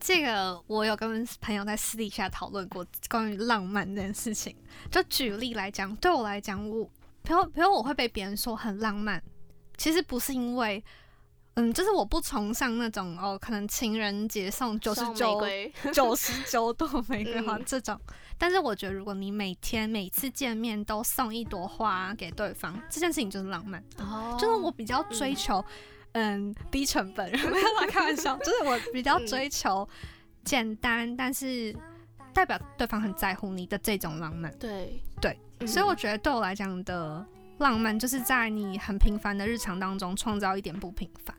[0.00, 4.54] 这个我有跟朋友在私底下讨论过关于浪漫这件事情。
[4.90, 6.84] 就举例来讲，对我来讲，我
[7.22, 9.22] 比如比如我会被别人说很浪漫，
[9.76, 10.84] 其实不是因为。
[11.56, 17.96] 嗯，就是我不崇尚那种哦，可能情人节送九十九瑰九十九朵玫瑰花 嗯这种，
[18.44, 23.82] 但是我觉得如果你每天每次见面都送一朵花给对方，这件事情就是浪漫。
[23.96, 25.64] 哦就是我比较追求，
[26.12, 29.88] 嗯，低成本，没有啦，开玩笑，就是我比较嗯追求
[30.44, 31.74] 简单，但是
[32.34, 34.54] 代表对方很在乎你的这种浪漫。
[34.58, 37.26] 对对，嗯所以我觉得对我来讲的
[37.60, 41.34] 浪漫就是在你很平凡的日常当中创造一点不平凡。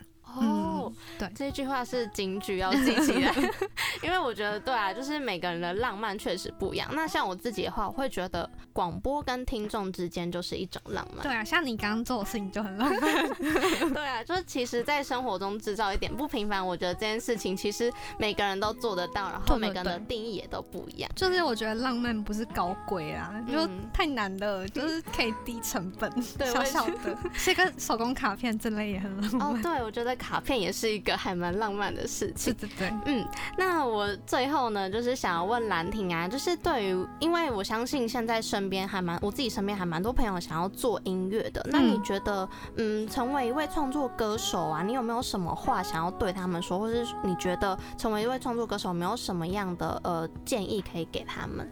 [0.88, 3.34] 哦，对这句话是警句，要记起来。
[4.04, 6.90] 因为我觉得，对啊，就是每个人的浪漫确实不一样。
[6.94, 11.24] 那像我自己的话，我会觉得广播跟听众之间就是一种浪漫。
[11.24, 13.02] 对啊，像你刚刚做的事情就很浪漫。
[13.94, 21.10] 对啊，就是其实，在生活中制造一点不平凡，我觉得这件事情其实每个人都做得到，然后每个人的定义也都不一样。
[21.16, 29.48] 就是我觉得浪漫不是高贵啊，就嗯太难了，就是可以低成本，对我也小小的，写个手工卡片之类也很浪漫。
[29.48, 32.54] 哦，对，我觉得卡片也是一个还蛮浪漫的事情。
[32.56, 33.26] 对对对，嗯，
[33.58, 41.66] 那我最后呢，就是想要问兰婷啊，就是对于，因为我相信现在身边还蛮，我自己身边还蛮多朋友想要做音乐的。
[41.72, 51.66] 那你嗯觉得，嗯，成为一位创作歌手啊，你有没有什么话想要对他们说，或是你觉得成为一位创作歌手有没有什么样的呃建议可以给他们？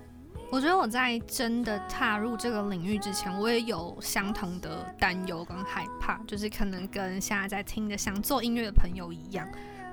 [0.53, 9.49] 我觉得我在真的踏入这个领域之前，我也有相同的担忧跟害怕，就是可能跟现在在听的想做音乐的朋友一样。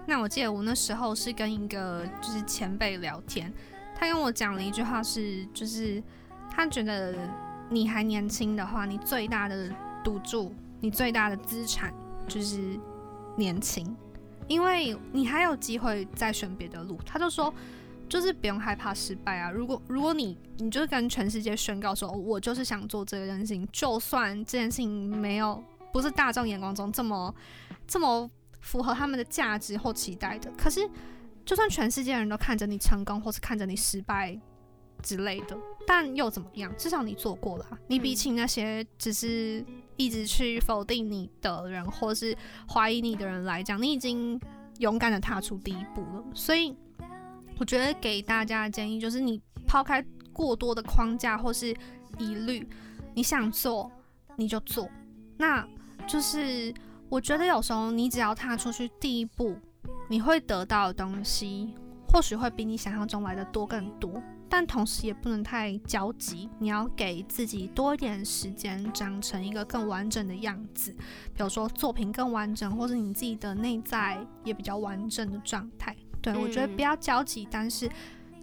[0.06, 3.50] 那我记得我那时候是跟一个就是前辈聊天，
[3.96, 6.02] 他跟我讲了一句话是，就是
[6.50, 7.14] 他觉得
[7.70, 9.70] 你还年轻的话，你最大的
[10.04, 11.90] 赌注，你最大的资产
[12.28, 12.78] 就是
[13.34, 13.96] 年轻，
[14.46, 17.00] 因为你还有机会再选别的路。
[17.06, 17.50] 他就说。
[18.10, 19.52] 就是不用害怕失败啊！
[19.52, 27.32] 如果如果你你就跟全世界宣告说，哦我就是想做这件事情，就算这件事情没有不是大众眼光中这么
[27.86, 28.28] 这么
[28.60, 30.80] 符合他们的价值或期待的，可是
[31.46, 34.36] 就算全世界人都看着你成功，或是看着你失败
[35.04, 35.56] 之类的，
[35.86, 36.74] 但又怎么样？
[36.76, 39.64] 至少你做过了啊、你比起那些只是
[39.96, 42.36] 一直去否定你的人，或是
[42.68, 44.40] 怀疑你的人来讲，你已经
[44.78, 46.24] 勇敢的踏出第一步了。
[46.34, 46.76] 所以。
[47.60, 50.02] 我觉得给大家的建议就是，你抛开
[50.32, 51.76] 过多的框架或是
[52.18, 52.66] 疑虑，
[53.12, 53.92] 你想做
[54.34, 54.88] 你就做。
[55.36, 55.68] 那
[56.08, 56.72] 就是
[57.10, 59.54] 我觉得有时候你只要踏出去第一步，
[60.08, 61.74] 你会得到的东西，
[62.08, 64.22] 或许会比你想象中来的多更多。
[64.48, 70.90] 但同时也不能太焦急，你要给自己多一点时间，长成一个更完整的样子。
[71.34, 75.94] 比如说作品更完整，或者你自己的内在也比较完整的状态。
[76.20, 77.90] 对，我觉得嗯不要焦急，但是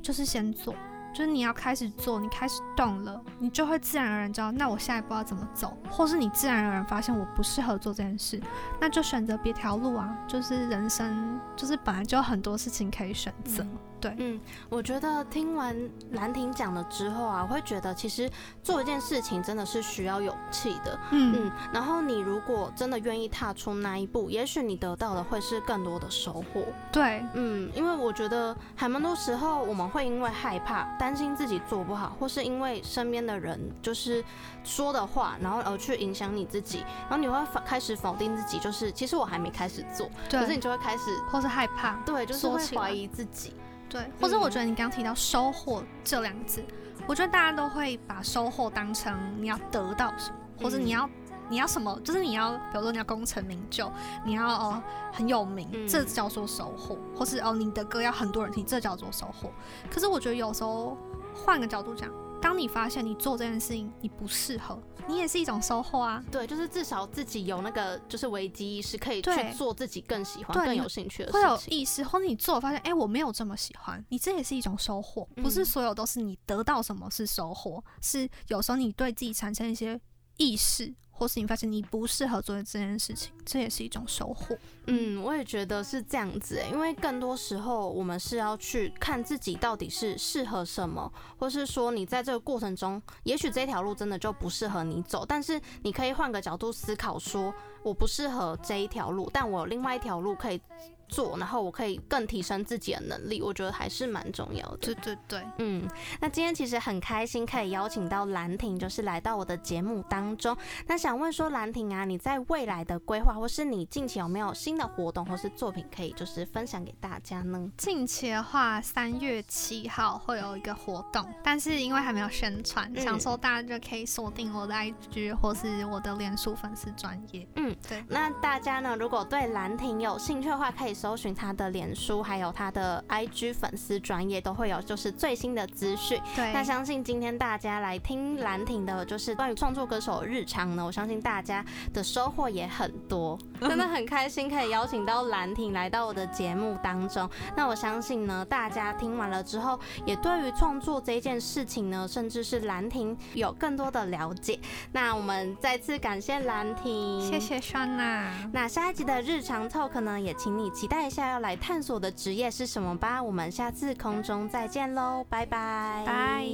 [0.02, 0.74] 就是先做，
[1.14, 8.42] 就是你要开始做，你开始动了，你就会自然而然知道，那我下一步要怎么走，或是你自然而然发现我不适合做这件事，
[8.80, 10.18] 那就选择别条路啊。
[10.28, 13.66] 就是人生，就是本来就有很多事情可以选择。
[14.00, 14.40] 对，嗯，
[14.70, 15.76] 我觉得听完
[16.12, 18.30] 兰婷讲了之后啊，我会觉得其实
[18.62, 21.00] 做一件事情真的是需要勇气的。
[21.12, 26.64] 嗯嗯，然后你如果真的愿意踏出那一步，也许你得到的会是更多的收获。
[26.92, 34.24] 对，嗯，因为我觉得还蛮多时候我们会因为害怕、担心自己做不好，或是因为身边的人就是
[34.64, 43.54] 说的话，然后而去影响你自己，然后你会否开始否定自己，就是其实我还没开始做，可是你，就会开始或是害怕，对，就是会怀疑自己。
[43.90, 46.64] 对，或者我觉得你刚刚提到收获这两个字，
[47.08, 51.10] 我觉得大家都会把收获当成你要得到什么，或者你要、
[51.50, 53.92] 你要什么，就是你要，比如说你要功成名就，
[54.26, 54.84] 你要哦
[55.14, 55.88] 很有名，嗯。
[55.88, 59.50] 这叫做收获，或是哦你的歌要很多人听，这叫做收获。
[59.90, 60.98] 可是我觉得有时候
[61.34, 62.10] 换个角度讲，
[62.42, 66.24] 当你发现你做这件事情你不适合，你也是一种收获啊。
[66.32, 71.60] 对，就是至少自己有那个就是危机意识，可以去做自己更喜欢、更有兴趣的事会有。
[71.68, 75.28] 意识，或者你做发现，哎、我没有这么喜欢，你这也是一种收获。
[75.36, 80.00] 不是嗯所有都是你得到什么是收获，是有时候你对自己产生一些
[80.38, 84.56] 意识，或是你发现你不适合做这件事情，这也是一种收获。
[84.86, 97.52] 嗯，我也觉得是这样子，因为更多时候我们是要去看自己到底是适合什么，或是说你在这个过程中，也许这条路真的就不适合你走，但是你可以换个角度思考，说
[97.82, 100.62] 我不适合这一条路，但我有另外一条路可以
[101.08, 104.78] 做，然后我可以更提升自己的能力，我觉得还是蛮重要的。
[104.78, 105.88] 对对对，嗯，
[106.20, 110.56] 那今天其实很开心可以邀请到兰婷，就是来到我的节目当中。
[110.86, 117.72] 那想问说，兰婷啊，你在未来的规划，或是你近期有没有新的活动或是作品可以就是分享给大家呢？
[117.78, 127.48] 近期的话，三月七号会有一个活动，但是因为还没有宣传，嗯想说大家就可以锁定我的 IG 或是我的脸书粉丝专业。
[127.56, 128.04] 嗯，对。
[128.08, 136.20] 那大家呢，如果对兰亭有兴趣的话，可以搜寻他的脸书，还有他的 IG 粉丝专业，都会有就是最新的资讯。
[136.36, 147.30] 对，那相信今天大家来听兰亭的，就是关于创作歌手日常呢，我相信大家的收获也很多， 真的很开心可以邀请到兰亭来到我的节目当中。
[147.56, 154.60] 那我相信呢，大家听完了之后，也对于创作这件事情呢，甚至是兰亭有更多的了解。
[154.92, 158.34] 那我们再次感谢兰亭，谢谢酸娜。
[158.52, 163.22] 那下一集的日常 talk 呢，也请你期待一下要来探索的职业是什么吧。
[163.22, 166.48] 我们下次空中再见喽，拜拜，拜。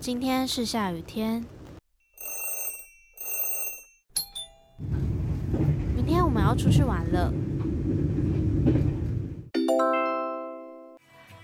[0.00, 1.44] 今天是下雨天，
[6.42, 7.32] 我要出去玩了。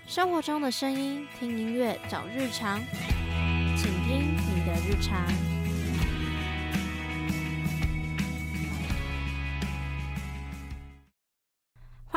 [0.05, 2.81] 生活中的声音，听音乐找日常，
[3.77, 5.25] 请听你的日常。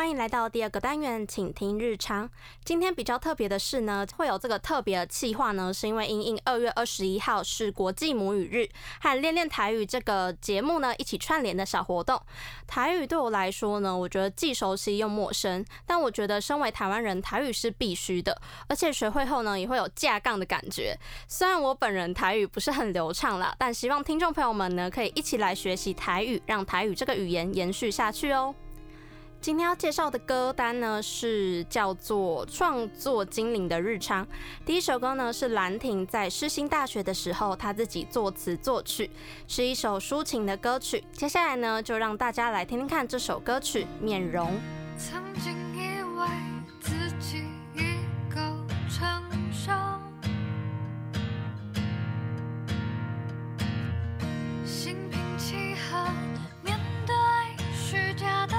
[0.02, 2.28] 欢迎来到第二个单元，请听日常。
[2.64, 8.68] 今天比较特别的是呢，会有这个特别的企划呢，是因为因应二月二十一号是国际母语日，
[9.00, 12.20] 和练练台语这个节目呢一起串联的小活动。
[12.66, 18.36] 台语对我来说呢，我觉得既熟悉又陌生，但我觉得身为台湾人，台语是必须的，
[18.66, 20.98] 而且学会后呢，也会有架杠的感觉。
[21.28, 28.52] 虽然我本人台语不是很流畅啦，但希望听众朋友们呢，可以一起来学习台语，让台语这个语言延续下去哦。
[29.42, 34.24] 今天要介绍的歌单呢，是叫做《创作精灵的日常》。
[34.64, 39.10] 第一首歌呢，是兰亭在世新大学的时候，他自己作词作曲，
[39.48, 41.02] 是一首抒情的歌曲。
[41.10, 44.48] 接下来呢，就让大家来听听看这首歌曲《面容》。
[44.96, 46.26] 曾经以为
[46.80, 47.42] 自己
[47.74, 47.96] 已
[48.32, 48.40] 够
[48.88, 49.20] 成
[49.52, 49.72] 熟，
[54.64, 56.08] 心平气和
[56.62, 57.14] 面对
[57.74, 58.56] 虚假的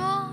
[0.00, 0.29] 人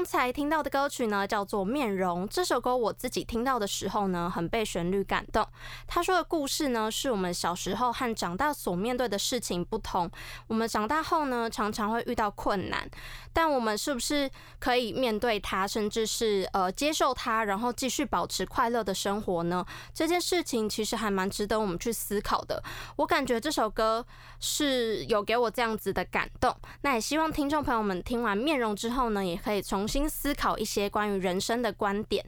[0.00, 2.24] 刚才听到的歌曲呢，叫做《面容》。
[2.30, 5.46] 这首歌我自己听到的时候呢，很被旋律感动。
[5.86, 10.10] 他说的故事呢，是我们小时候和长大所面对的事情不同。
[10.46, 12.90] 我们长大后呢，常常会遇到困难，
[13.34, 19.62] 但我们是不是可以面对它，甚至是呃接受它，然后继续保持快乐的生活呢？
[19.92, 22.62] 这件事情其实还蛮值得我们去思考的。
[22.96, 24.02] 我感觉这首歌
[24.38, 26.56] 是有给我这样子的感动。
[26.80, 32.24] 那也希望听众朋友们听完《面容》之后呢，也可以从新思考一些关于人生的观点。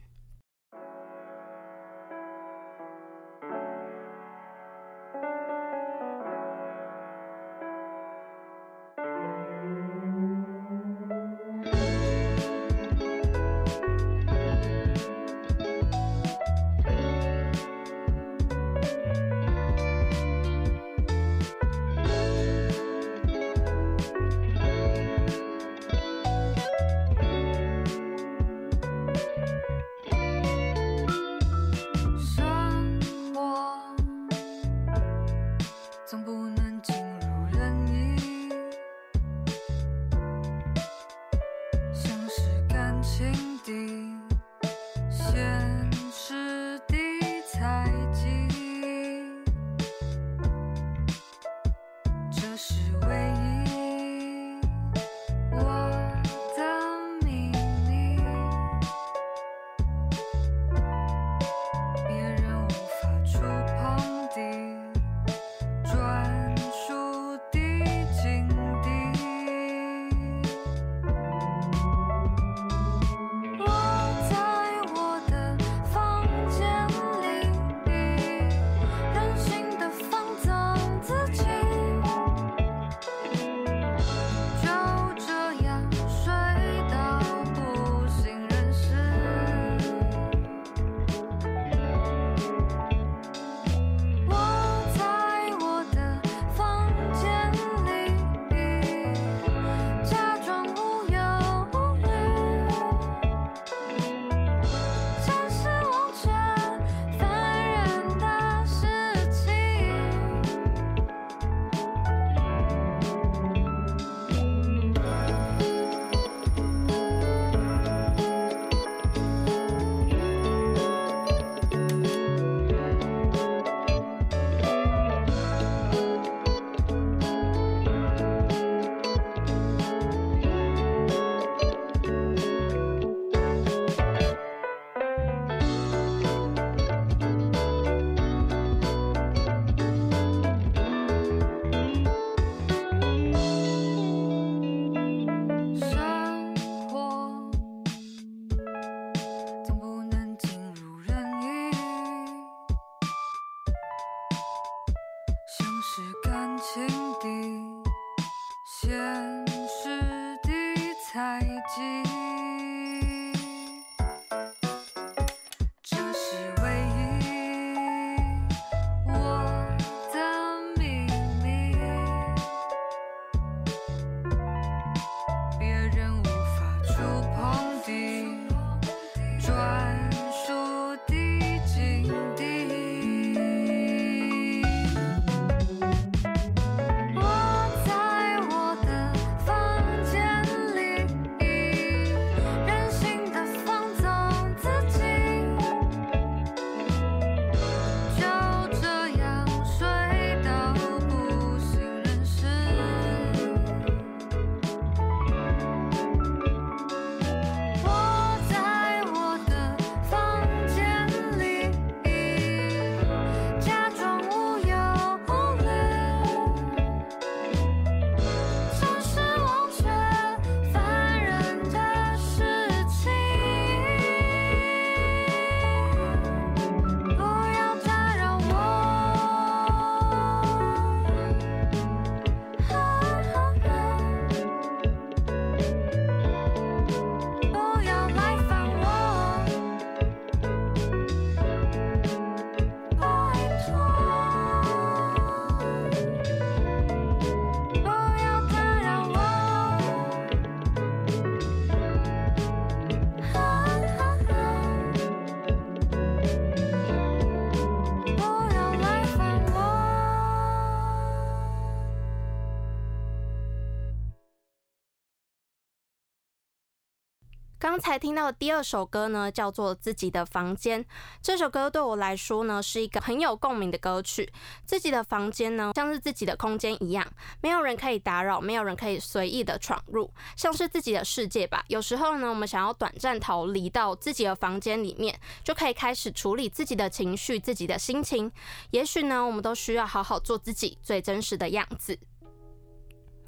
[267.73, 270.85] 刚才听到的第二首歌呢，叫做《自己的房间》。
[271.23, 274.31] 这首歌对我来说呢，是一个很有共鸣的歌曲。
[274.66, 277.11] 自己的房间呢，像是自己的空间一样，
[277.41, 281.64] 没有人可以打扰，没有人可以随意的闯入，像是自己的世界吧。
[281.68, 288.31] 有时候呢，我们想要短暂逃离到自己的房间里面，就可以开始处理自己的情绪、自己的心情。
[288.73, 291.99] 也许呢，我们都需要好好做自己最真实的样子。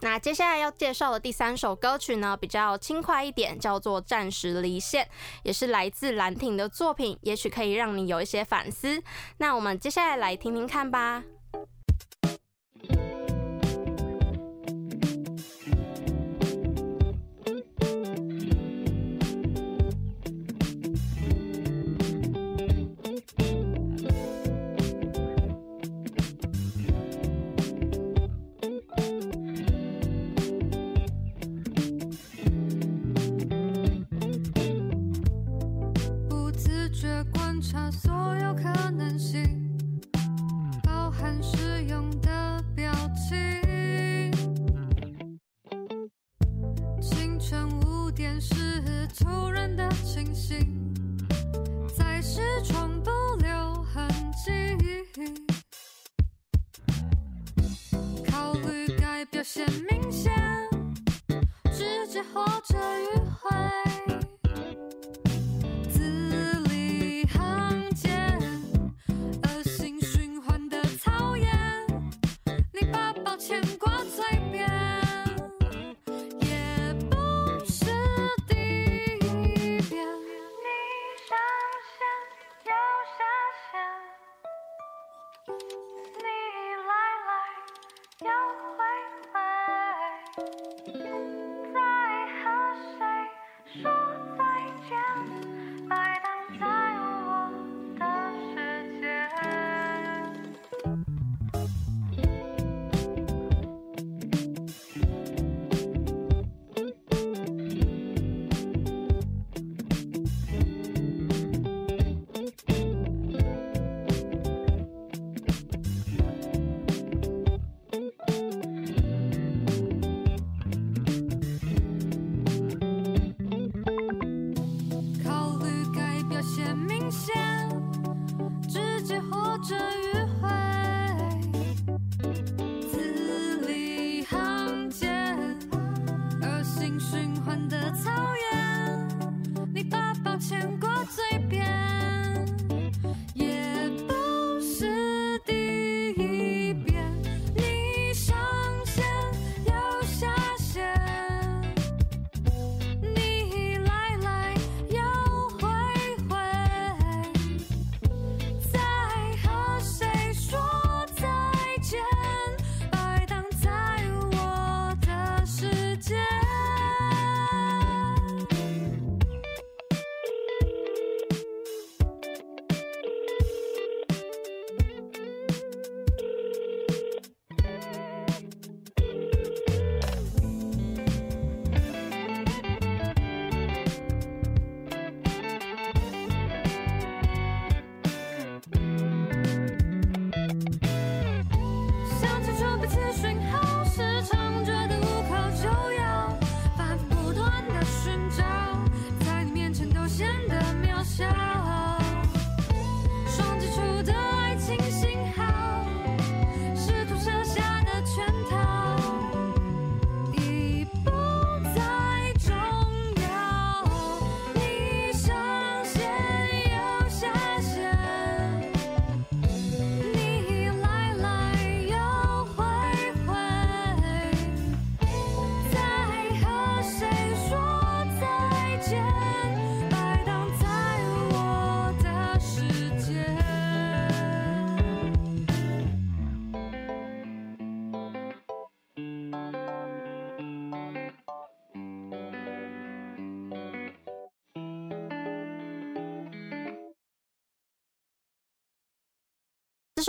[0.05, 5.03] 那接下来要介绍的第三首歌曲呢，比较轻快一点，叫做《暂时离线》，
[5.43, 9.03] 也是来自兰亭的作品，也许可以让你有一些反思。
[9.39, 11.25] 那我们接下来来听听看吧。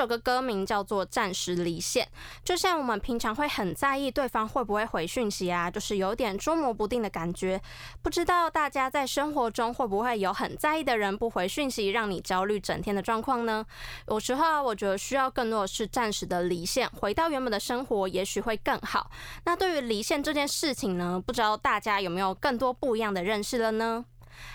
[0.06, 2.06] 首歌歌名叫做《暂时离线》，
[2.44, 7.60] 就像我们平常会很在意对方会不会回讯息啊，就是有点捉摸不定的感觉。
[8.04, 13.66] 不知道大家在生活中会不会有很在意的人不回讯息，让你焦虑整天的状况呢？
[14.08, 19.10] 有时候，我觉得需要更多的是暂时的离线，回到原本的生活，也许会更好。
[19.46, 24.06] 那对于离线这件事情呢，不知道大家有没有更多不一样的认识了呢？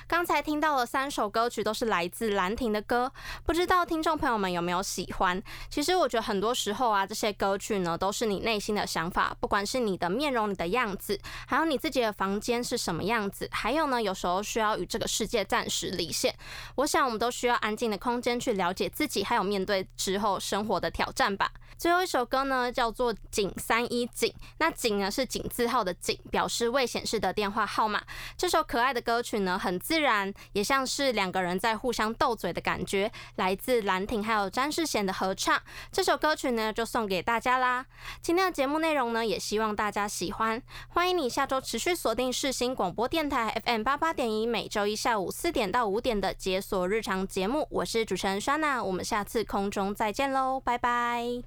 [0.07, 3.13] 刚才听到了三首歌曲，都是来自兰亭的歌，
[3.45, 5.43] 不知道听众朋友们有没有喜欢？
[5.69, 16.35] 其实我觉得很多时候啊，这些歌曲呢，都是你内心的想法，不管是你的面容、你的样子，还有你自己的房间是什么样子，还有呢，有时候需要与这个世界暂时离线。
[16.77, 21.51] 我想我们都需要安静的空间去了解自己，还有面对之后生活的挑战吧。
[21.81, 24.29] 最后一首歌呢，叫做《井三一井》，
[24.59, 28.03] 那井呢是井字号的井，表示未显示的电话号码。
[28.37, 35.59] 这首可爱的歌曲呢，很自然，也像是两个人在互相斗嘴的感觉，来自兰亭还有詹世贤的合唱。
[35.91, 37.87] 这首歌曲呢，就送给大家啦。
[38.21, 40.63] 今天的节目内容呢，也希望大家喜欢。
[40.89, 47.67] 欢迎你下周持续锁定世新广播电台 FM 八八点一，每周一下午四点到五点的解锁日常节目。
[47.71, 51.43] 我是主持人莎娜，我们下次空中再见喽，拜拜。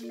[0.00, 0.08] 从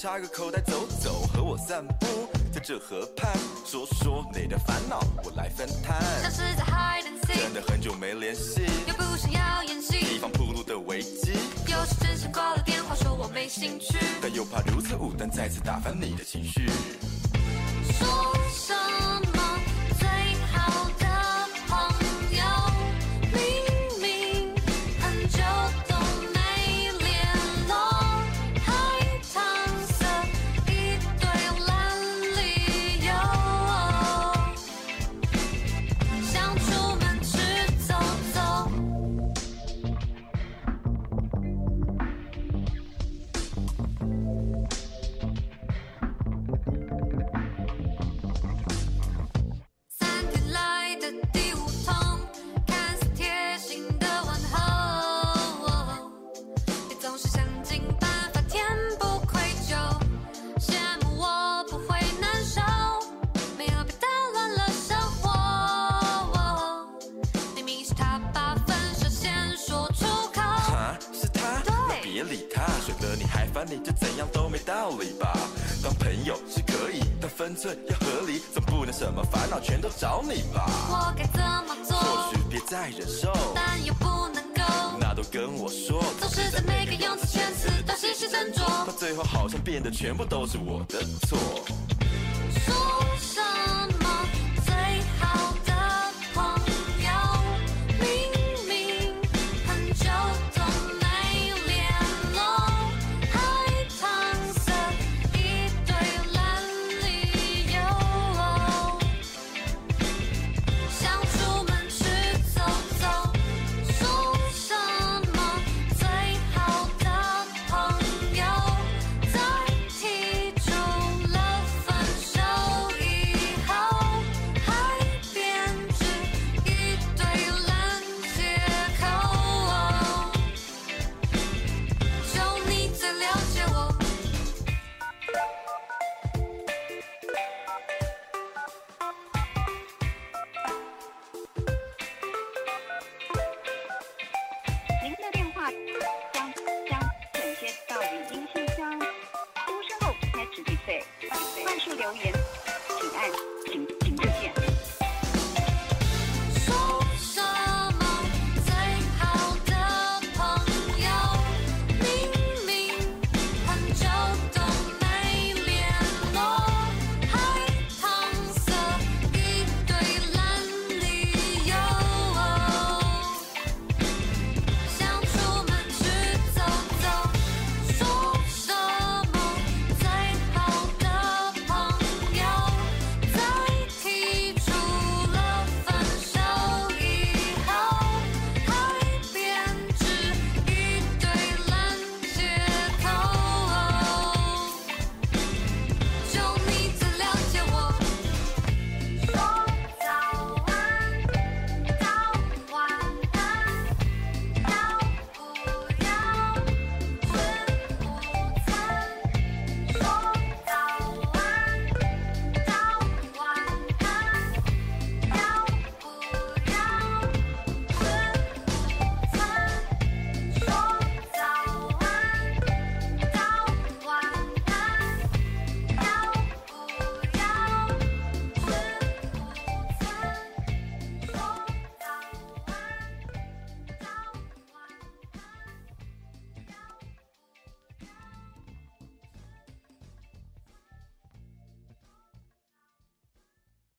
[0.00, 2.06] 插个口袋走走，和我散步，
[2.50, 3.30] 在这河畔
[3.66, 6.00] 说说你的烦恼，我来分摊。
[6.22, 11.32] 像是在 hide and 真 seek，的很久没联系，又不想要演提戏，防铺路的危机，
[11.66, 13.98] 有时真想挂了电话说我没兴趣。
[14.22, 16.70] 但又怕如此武断再次打翻你的情绪。